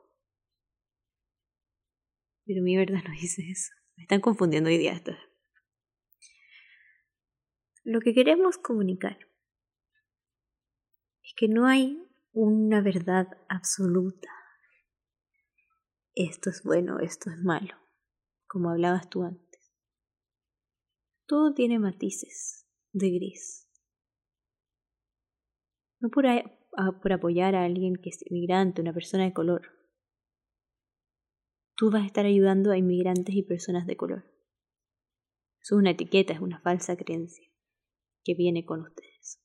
[2.45, 3.71] Pero mi verdad no dice eso.
[3.95, 5.01] Me están confundiendo hoy día.
[7.83, 9.17] Lo que queremos comunicar
[11.23, 11.99] es que no hay
[12.31, 14.29] una verdad absoluta.
[16.13, 17.75] Esto es bueno, esto es malo,
[18.45, 19.73] como hablabas tú antes.
[21.25, 23.67] Todo tiene matices de gris.
[25.99, 29.63] No por, apoyar a alguien que es inmigrante, una persona de color.
[31.75, 34.25] Tú vas a estar ayudando a inmigrantes y personas de color.
[35.61, 37.50] Eso es una etiqueta, es una falsa creencia
[38.23, 39.39] que viene con ustedes.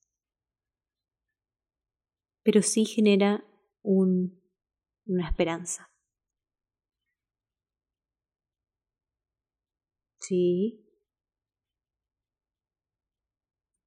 [2.43, 3.45] Pero sí genera
[3.83, 4.41] un,
[5.07, 5.91] una esperanza.
[10.21, 10.87] Sí,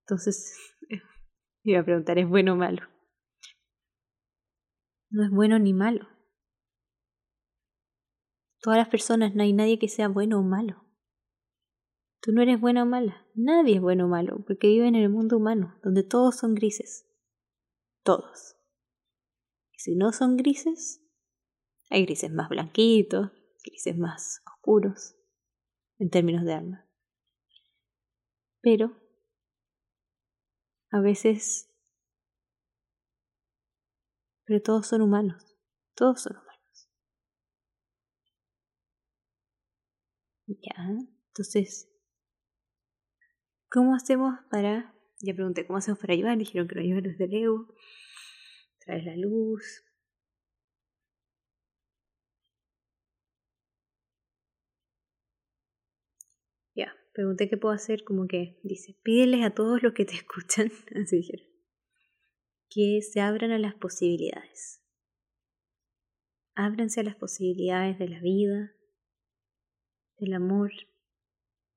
[0.10, 0.58] Entonces,
[1.64, 2.82] iba a preguntar, ¿es bueno o malo?
[5.12, 6.08] No es bueno ni malo.
[8.60, 10.84] Todas las personas, no hay nadie que sea bueno o malo.
[12.22, 13.26] Tú no eres buena o mala.
[13.34, 17.08] Nadie es bueno o malo, porque viven en el mundo humano, donde todos son grises.
[18.04, 18.58] Todos.
[19.72, 21.02] Y si no son grises,
[21.90, 23.32] hay grises más blanquitos,
[23.64, 25.16] grises más oscuros,
[25.98, 26.90] en términos de alma.
[28.62, 28.92] Pero
[30.92, 31.68] a veces...
[34.44, 35.56] Pero todos son humanos,
[35.94, 36.90] todos son humanos.
[40.48, 40.74] Ya,
[41.28, 41.88] entonces,
[43.70, 44.94] ¿cómo hacemos para...
[45.22, 46.38] Ya pregunté, ¿cómo hacemos para ayudar?
[46.38, 47.68] Dijeron que lo ayudar desde el ego,
[48.80, 49.84] traer la luz,
[57.20, 61.18] Pregunté qué puedo hacer, como que dice, pídeles a todos los que te escuchan, así
[61.18, 61.46] dijeron,
[62.70, 64.82] que se abran a las posibilidades.
[66.56, 68.74] Ábranse a las posibilidades de la vida,
[70.18, 70.72] del amor,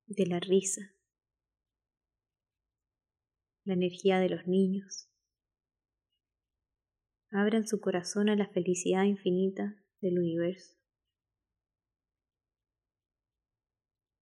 [0.07, 0.92] de la risa,
[3.65, 5.09] la energía de los niños.
[7.31, 10.77] Abran su corazón a la felicidad infinita del universo.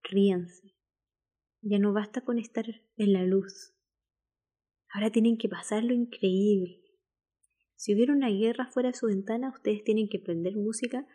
[0.02, 0.74] Ríanse.
[1.62, 3.74] Ya no basta con estar en la luz.
[4.92, 6.80] Ahora tienen que pasar lo increíble.
[7.76, 11.06] Si hubiera una guerra fuera de su ventana, ustedes tienen que prender música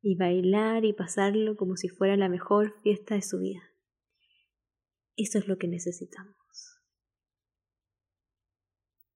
[0.00, 3.62] y bailar y pasarlo como si fuera la mejor fiesta de su vida.
[5.16, 6.45] Eso es lo que necesitamos.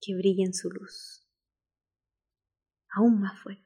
[0.00, 1.26] Que brille en su luz.
[2.96, 3.64] Aún más fuerte.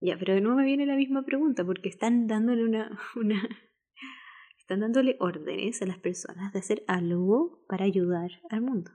[0.00, 3.48] Ya, pero de nuevo me viene la misma pregunta, porque están dándole una, una
[4.58, 8.90] están dándole órdenes a las personas de hacer algo para ayudar al mundo.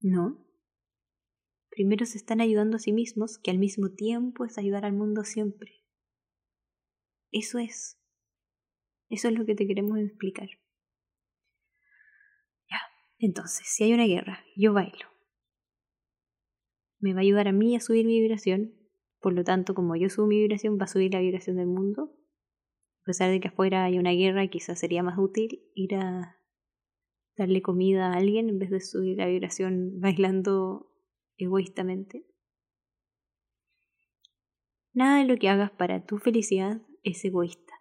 [0.00, 0.44] ¿No?
[1.70, 5.24] Primero se están ayudando a sí mismos, que al mismo tiempo es ayudar al mundo
[5.24, 5.84] siempre.
[7.30, 8.00] Eso es.
[9.08, 10.48] Eso es lo que te queremos explicar.
[12.68, 12.80] Ya,
[13.18, 15.09] entonces, si hay una guerra, yo bailo.
[17.00, 18.74] Me va a ayudar a mí a subir mi vibración,
[19.20, 22.14] por lo tanto, como yo subo mi vibración, va a subir la vibración del mundo
[23.02, 26.38] a pesar de que afuera hay una guerra, quizás sería más útil ir a
[27.36, 30.92] darle comida a alguien en vez de subir la vibración bailando
[31.36, 32.26] egoístamente.
[34.92, 37.72] Nada de lo que hagas para tu felicidad es egoísta,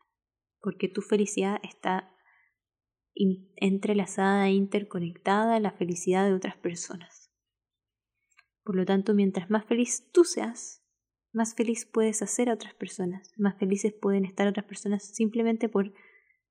[0.62, 2.16] porque tu felicidad está
[3.58, 7.19] entrelazada e interconectada a la felicidad de otras personas.
[8.64, 10.84] Por lo tanto, mientras más feliz tú seas,
[11.32, 15.94] más feliz puedes hacer a otras personas, más felices pueden estar otras personas simplemente por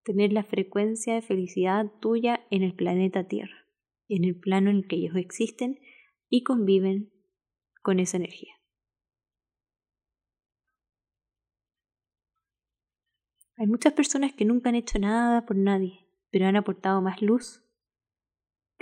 [0.04, 3.66] tener la frecuencia de felicidad tuya en el planeta Tierra,
[4.08, 5.80] en el plano en el que ellos existen
[6.28, 7.12] y conviven
[7.82, 8.54] con esa energía.
[13.56, 17.67] Hay muchas personas que nunca han hecho nada por nadie, pero han aportado más luz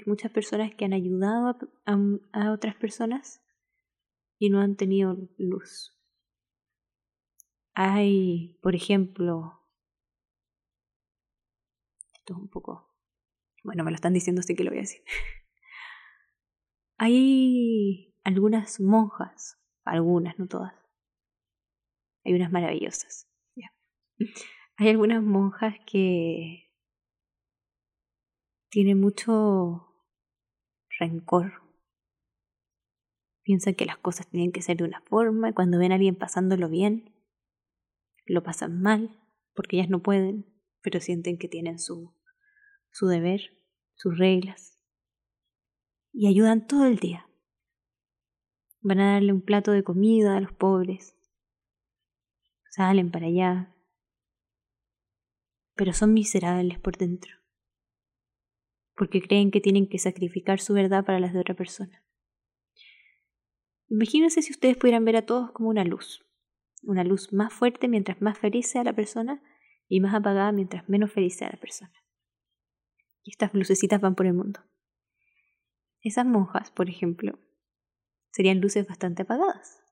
[0.05, 3.43] muchas personas que han ayudado a, otras personas
[4.39, 5.97] y no han tenido luz.
[7.75, 9.63] Hay, por ejemplo,
[12.15, 12.95] esto es un poco,
[13.65, 15.03] bueno, me lo están diciendo, así que lo voy a decir.
[16.99, 20.75] Hay algunas monjas, algunas, no todas.
[22.25, 23.31] Hay unas maravillosas.
[24.79, 26.66] Hay algunas monjas que
[28.69, 29.87] tienen mucho
[30.99, 31.63] rencor.
[33.43, 36.17] Piensan que las cosas tienen que ser de una forma y cuando ven a alguien
[36.17, 37.15] pasándolo bien,
[38.25, 39.23] lo pasan mal
[39.55, 40.47] porque ellas no pueden,
[40.83, 42.15] pero sienten que tienen su,
[42.91, 43.41] su deber,
[43.95, 44.79] sus reglas.
[46.13, 47.29] Y ayudan todo el día.
[48.81, 51.17] Van a darle un plato de comida a los pobres.
[52.71, 53.75] Salen para allá.
[55.75, 57.36] Pero son miserables por dentro.
[58.97, 62.03] Porque creen que tienen que sacrificar su verdad para las de otra persona.
[63.89, 66.25] Imagínense si ustedes pudieran ver a todos como una luz.
[66.83, 69.43] Una luz más fuerte mientras más feliz sea la persona
[69.89, 71.93] y más apagada mientras menos feliz sea la persona.
[73.23, 74.61] Y estas lucecitas van por el mundo.
[76.01, 77.39] Esas monjas, por ejemplo,
[78.31, 79.83] serían luces bastante apagadas.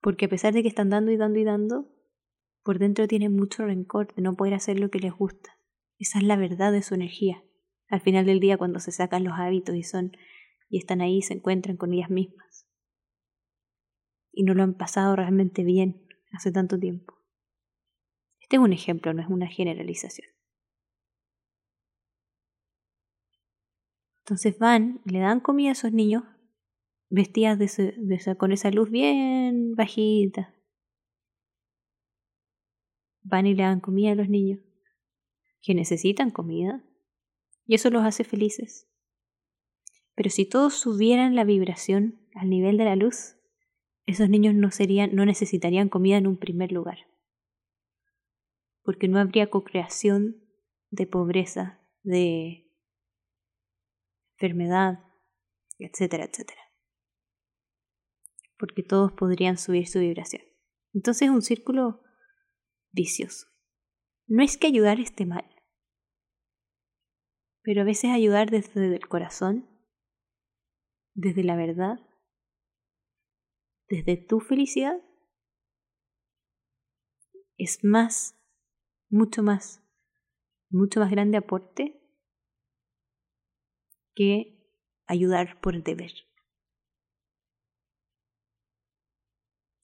[0.00, 1.88] Porque a pesar de que están dando y dando y dando,
[2.64, 5.56] por dentro tienen mucho rencor de no poder hacer lo que les gusta.
[6.02, 7.44] Esa es la verdad de su energía.
[7.86, 10.10] Al final del día, cuando se sacan los hábitos y son
[10.68, 12.66] y están ahí, se encuentran con ellas mismas.
[14.32, 17.14] Y no lo han pasado realmente bien hace tanto tiempo.
[18.40, 20.28] Este es un ejemplo, no es una generalización.
[24.24, 26.24] Entonces van le dan comida a esos niños
[27.10, 27.60] vestidas
[28.38, 30.52] con esa luz bien bajita.
[33.22, 34.58] Van y le dan comida a los niños
[35.62, 36.84] que necesitan comida
[37.64, 38.88] y eso los hace felices.
[40.14, 43.36] Pero si todos subieran la vibración al nivel de la luz,
[44.04, 46.98] esos niños no serían no necesitarían comida en un primer lugar
[48.82, 50.42] porque no habría co-creación
[50.90, 52.70] de pobreza, de
[54.36, 55.04] enfermedad,
[55.78, 56.60] etcétera, etcétera.
[58.58, 60.42] Porque todos podrían subir su vibración.
[60.92, 62.02] Entonces es un círculo
[62.90, 63.46] vicioso.
[64.26, 65.48] No es que ayudar esté mal,
[67.62, 69.68] pero a veces ayudar desde el corazón,
[71.14, 72.00] desde la verdad,
[73.88, 75.00] desde tu felicidad,
[77.56, 78.34] es más
[79.12, 79.82] mucho más,
[80.70, 82.00] mucho más grande aporte
[84.14, 84.58] que
[85.06, 86.12] ayudar por deber.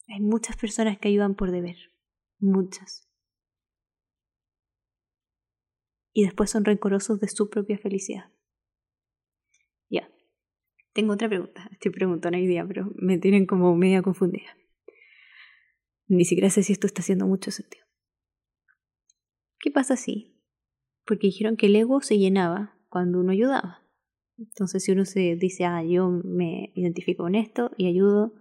[0.08, 1.76] Hay muchas personas que ayudan por deber,
[2.38, 3.07] muchas.
[6.18, 8.32] Y después son rencorosos de su propia felicidad.
[9.88, 10.10] Ya.
[10.92, 11.68] Tengo otra pregunta.
[11.70, 14.56] Estoy preguntando hoy día, pero me tienen como media confundida.
[16.08, 17.86] Ni siquiera sé si esto está haciendo mucho sentido.
[19.60, 20.42] ¿Qué pasa así?
[21.06, 23.88] Porque dijeron que el ego se llenaba cuando uno ayudaba.
[24.38, 28.34] Entonces si uno se dice, ah, yo me identifico con esto y ayudo,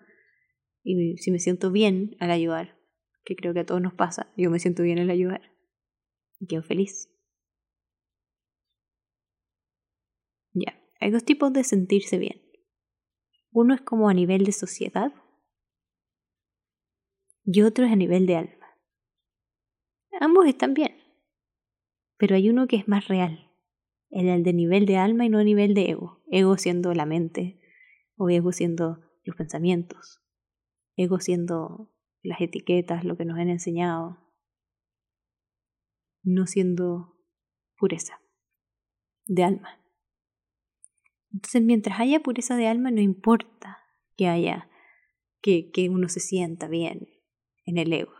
[0.81, 2.79] y si me siento bien al ayudar,
[3.23, 5.53] que creo que a todos nos pasa, yo me siento bien al ayudar,
[6.39, 7.13] y quedo feliz.
[10.53, 12.41] Ya, hay dos tipos de sentirse bien.
[13.51, 15.13] Uno es como a nivel de sociedad
[17.45, 18.77] y otro es a nivel de alma.
[20.19, 21.07] Ambos están bien
[22.17, 23.51] pero hay uno que es más real,
[24.09, 26.23] el de nivel de alma y no nivel de ego.
[26.29, 27.61] Ego siendo la mente,
[28.17, 30.21] o ego siendo los pensamientos,
[30.95, 31.93] ego siendo
[32.23, 34.17] las etiquetas, lo que nos han enseñado,
[36.23, 37.15] no siendo
[37.77, 38.19] pureza
[39.25, 39.79] de alma.
[41.33, 43.79] Entonces, mientras haya pureza de alma, no importa
[44.15, 44.69] que haya,
[45.41, 47.07] que, que uno se sienta bien
[47.65, 48.13] en el ego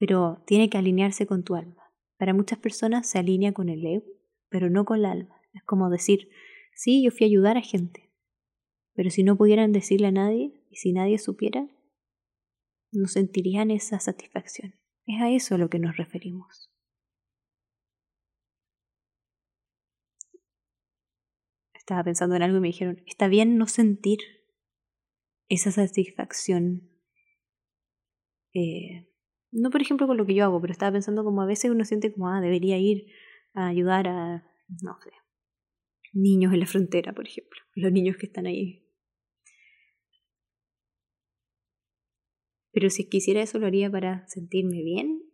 [0.00, 1.92] pero tiene que alinearse con tu alma.
[2.16, 4.06] Para muchas personas se alinea con el ego,
[4.48, 5.36] pero no con el alma.
[5.52, 6.30] Es como decir,
[6.74, 8.10] sí, yo fui a ayudar a gente,
[8.94, 11.68] pero si no pudieran decirle a nadie y si nadie supiera,
[12.92, 14.74] no sentirían esa satisfacción.
[15.04, 16.72] Es a eso a lo que nos referimos.
[21.90, 24.20] Estaba pensando en algo y me dijeron, está bien no sentir
[25.48, 26.88] esa satisfacción
[28.54, 29.08] eh,
[29.50, 31.84] no, por ejemplo, con lo que yo hago, pero estaba pensando como a veces uno
[31.84, 33.06] siente como, ah, debería ir
[33.54, 35.10] a ayudar a, no sé,
[36.12, 38.86] niños en la frontera, por ejemplo, los niños que están ahí.
[42.70, 45.24] Pero si quisiera eso, lo haría para sentirme bien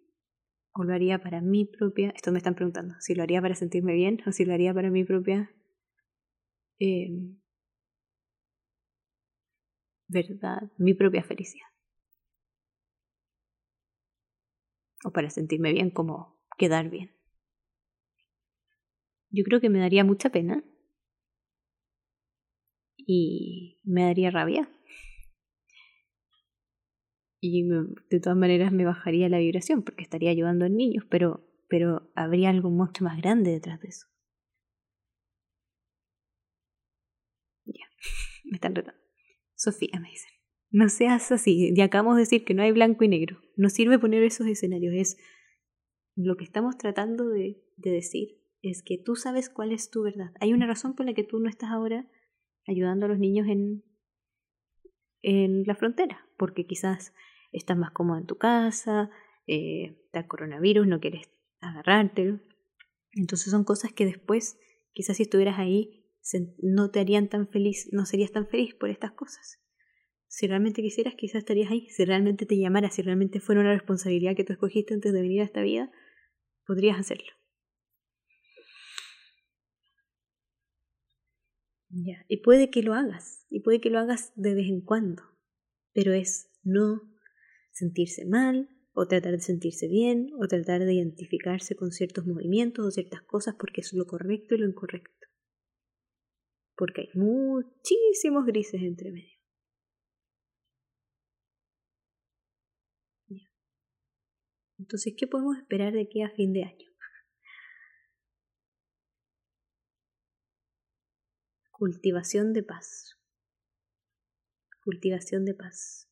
[0.72, 3.92] o lo haría para mi propia, esto me están preguntando, si lo haría para sentirme
[3.92, 5.50] bien o si lo haría para mi propia
[6.78, 7.10] eh,
[10.08, 11.66] verdad, mi propia felicidad.
[15.06, 16.14] o para sentirme bien como
[16.58, 17.08] quedar bien.
[19.30, 20.64] Yo creo que me daría mucha pena
[22.98, 24.68] y me daría rabia.
[27.40, 32.10] Y de todas maneras me bajaría la vibración porque estaría ayudando a niños, pero, pero
[32.14, 34.06] habría algo mucho más grande detrás de eso.
[37.66, 37.86] Ya,
[38.46, 39.00] me están retando.
[39.54, 40.28] Sofía me dice,
[40.70, 43.40] no seas así, ya acabamos de decir que no hay blanco y negro.
[43.56, 45.16] No sirve poner esos escenarios, es
[46.14, 50.32] lo que estamos tratando de, de decir es que tú sabes cuál es tu verdad.
[50.40, 52.08] Hay una razón por la que tú no estás ahora
[52.66, 53.84] ayudando a los niños en,
[55.22, 57.14] en la frontera, porque quizás
[57.52, 59.10] estás más cómodo en tu casa,
[59.46, 61.30] eh, está coronavirus, no quieres
[61.60, 62.40] agarrártelo.
[63.12, 64.58] Entonces son cosas que después,
[64.92, 66.05] quizás si estuvieras ahí,
[66.62, 69.60] no te harían tan feliz, no serías tan feliz por estas cosas.
[70.28, 71.88] Si realmente quisieras, quizás estarías ahí.
[71.88, 75.40] Si realmente te llamara, si realmente fuera una responsabilidad que tú escogiste antes de venir
[75.40, 75.90] a esta vida,
[76.66, 77.32] podrías hacerlo.
[82.28, 85.22] Y puede que lo hagas, y puede que lo hagas de vez en cuando,
[85.94, 87.00] pero es no
[87.72, 92.90] sentirse mal, o tratar de sentirse bien, o tratar de identificarse con ciertos movimientos o
[92.90, 95.25] ciertas cosas porque es lo correcto y lo incorrecto.
[96.76, 99.36] Porque hay muchísimos grises entre medio.
[104.78, 106.86] Entonces, ¿qué podemos esperar de aquí a fin de año?
[111.70, 113.18] Cultivación de paz.
[114.82, 116.08] Cultivación de paz.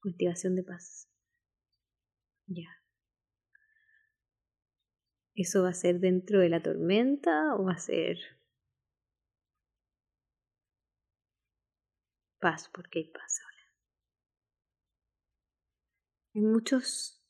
[0.00, 1.08] Cultivación de paz.
[2.46, 2.79] Ya.
[5.40, 8.18] ¿Eso va a ser dentro de la tormenta o va a ser
[12.38, 12.68] paz?
[12.68, 13.74] Porque hay paz ahora.
[16.34, 17.24] Hay muchos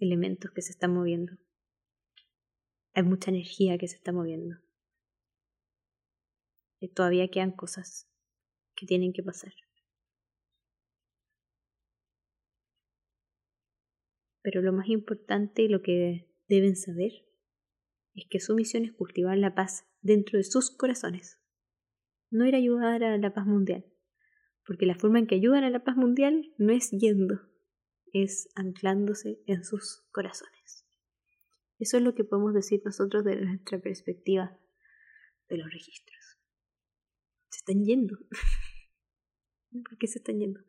[0.00, 1.32] elementos que se están moviendo.
[2.92, 4.56] Hay mucha energía que se está moviendo.
[6.78, 8.06] Y todavía quedan cosas
[8.74, 9.54] que tienen que pasar.
[14.42, 17.12] Pero lo más importante y lo que deben saber
[18.14, 21.38] es que su misión es cultivar la paz dentro de sus corazones.
[22.30, 23.86] No ir a ayudar a la paz mundial,
[24.66, 27.40] porque la forma en que ayudan a la paz mundial no es yendo,
[28.12, 30.86] es anclándose en sus corazones.
[31.78, 34.56] Eso es lo que podemos decir nosotros de nuestra perspectiva
[35.48, 36.38] de los registros.
[37.48, 38.18] Se están yendo.
[39.88, 40.60] ¿Por qué se están yendo?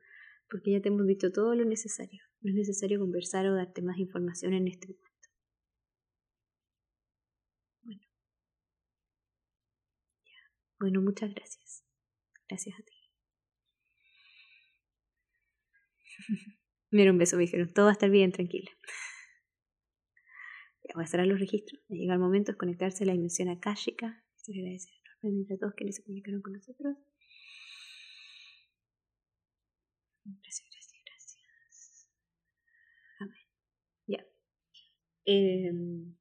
[0.49, 2.21] Porque ya te hemos dicho todo lo necesario.
[2.41, 5.13] No es necesario conversar o darte más información en este momento.
[7.83, 8.01] Bueno.
[10.83, 11.85] Bueno, muchas gracias.
[12.49, 12.93] Gracias a ti.
[16.91, 17.71] Mira un beso, me dijeron.
[17.71, 18.69] Todo va a estar bien, tranquila
[20.95, 21.81] voy a cerrar los registros.
[21.89, 24.23] Llega el momento de conectarse a la dimensión akáshica.
[24.35, 24.89] Se le agradece
[25.21, 26.97] enormemente a todos quienes se comunicaron con nosotros.
[30.25, 32.07] Gracias, gracias, gracias.
[33.19, 33.47] Amén.
[34.07, 34.25] Ya.
[35.25, 36.15] Em,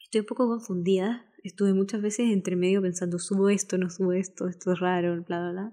[0.00, 1.32] estoy un poco confundida.
[1.46, 5.38] Estuve muchas veces entre medio pensando, subo esto, no subo esto, esto es raro, bla,
[5.38, 5.72] bla, bla.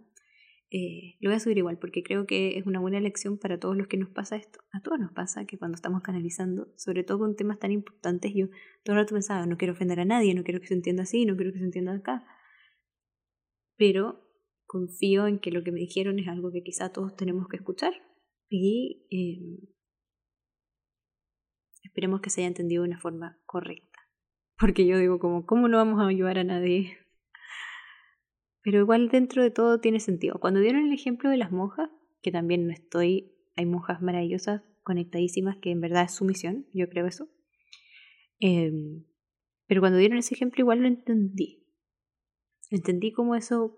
[0.69, 3.75] Eh, lo voy a subir igual porque creo que es una buena lección para todos
[3.75, 4.59] los que nos pasa esto.
[4.71, 8.49] A todos nos pasa que cuando estamos canalizando, sobre todo con temas tan importantes, yo
[8.83, 11.25] todo el rato pensaba, no quiero ofender a nadie, no quiero que se entienda así,
[11.25, 12.23] no quiero que se entienda acá.
[13.75, 14.29] Pero
[14.67, 17.93] confío en que lo que me dijeron es algo que quizá todos tenemos que escuchar
[18.47, 19.73] y eh,
[21.81, 23.92] esperemos que se haya entendido de una forma correcta.
[24.57, 26.97] Porque yo digo como, ¿cómo no vamos a ayudar a nadie
[28.63, 30.39] pero igual dentro de todo tiene sentido.
[30.39, 31.89] Cuando dieron el ejemplo de las monjas,
[32.21, 36.89] que también no estoy, hay monjas maravillosas, conectadísimas, que en verdad es su misión, yo
[36.89, 37.27] creo eso.
[38.39, 39.05] Em,
[39.67, 41.67] pero cuando dieron ese ejemplo igual lo entendí.
[42.71, 43.77] Entendí cómo eso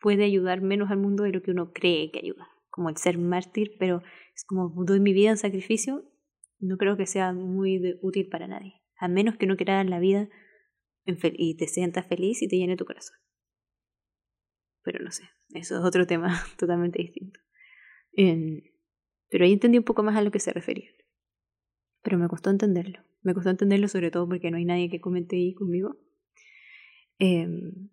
[0.00, 2.48] puede ayudar menos al mundo de lo que uno cree que ayuda.
[2.70, 4.02] Como el ser mártir, pero
[4.34, 6.04] es como doy mi vida en sacrificio,
[6.58, 8.82] no creo que sea muy útil para nadie.
[8.98, 10.28] A menos que no quieras la vida
[11.04, 13.16] y te sientas feliz y te llene tu corazón
[14.90, 16.28] pero no sé, eso es otro tema
[16.58, 17.38] totalmente distinto.
[18.12, 18.62] Em,
[19.28, 20.90] pero ahí entendí un poco más a lo que se refería.
[22.02, 23.00] Pero me costó entenderlo.
[23.20, 25.98] Me costó entenderlo sobre todo porque no hay nadie que comente ahí conmigo.
[27.18, 27.90] Em,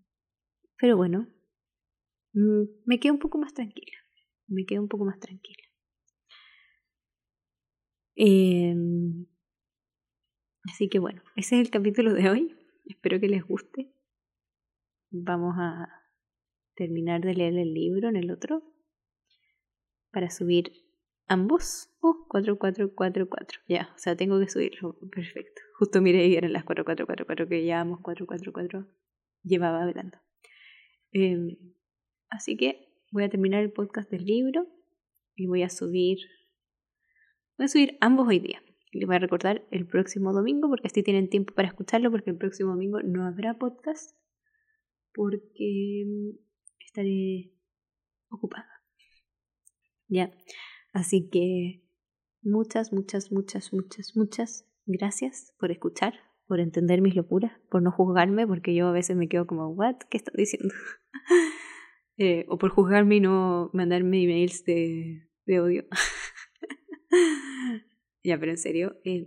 [0.78, 1.28] pero bueno,
[2.32, 3.97] mm, me quedo un poco más tranquila.
[4.47, 5.64] Me quedo un poco más tranquila.
[8.16, 9.26] Em,
[10.76, 12.54] así que bueno, ese es el capítulo de hoy.
[12.86, 13.94] Espero que les guste.
[15.10, 15.88] Vamos a
[16.76, 18.62] terminar de leer el libro en el otro
[20.12, 20.74] para subir
[21.28, 21.96] ambos.
[22.02, 23.62] Oh, 4444.
[23.70, 25.00] Ya, o sea, tengo que subirlo.
[25.10, 25.62] Perfecto.
[25.80, 28.86] Justo miré y eran las 4444 que llevamos 444.
[29.44, 30.18] llevaba hablando.
[31.14, 31.56] Em,
[32.28, 34.68] así que voy a terminar el podcast del libro
[35.36, 36.18] y voy a subir.
[37.58, 38.62] Voy a subir ambos hoy día.
[38.96, 42.38] Les voy a recordar el próximo domingo porque así tienen tiempo para escucharlo porque el
[42.38, 44.16] próximo domingo no habrá podcast
[45.14, 46.38] porque em,
[46.80, 47.52] estaré
[48.30, 48.70] ocupada.
[50.08, 50.32] Ya.
[50.93, 51.84] Así que
[52.41, 56.14] muchas, muchas, muchas, muchas, muchas gracias por escuchar,
[56.48, 59.98] por entender mis locuras, por no juzgarme, porque yo a veces me quedo como, ¿what?
[60.10, 60.74] ¿Qué están diciendo?
[62.18, 65.84] Eh, o por juzgarme y no mandarme emails de, de odio.
[68.26, 69.26] ya, pero en serio, eh,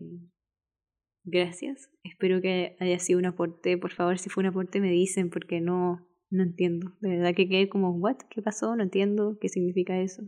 [1.24, 1.90] gracias.
[2.02, 3.78] Espero que haya sido un aporte.
[3.78, 6.96] Por favor, si fue un aporte, me dicen, porque no, no entiendo.
[7.00, 8.16] De verdad que quedé como, ¿what?
[8.30, 8.74] ¿Qué pasó?
[8.76, 10.22] No entiendo qué significa eso.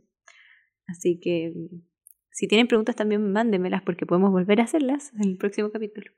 [0.87, 1.53] Así que
[2.31, 6.11] si tienen preguntas también mándenmelas porque podemos volver a hacerlas en el próximo capítulo.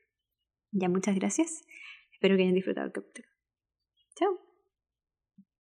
[0.71, 1.65] Ya muchas gracias.
[2.13, 3.32] Espero que hayan disfrutado el capítulo.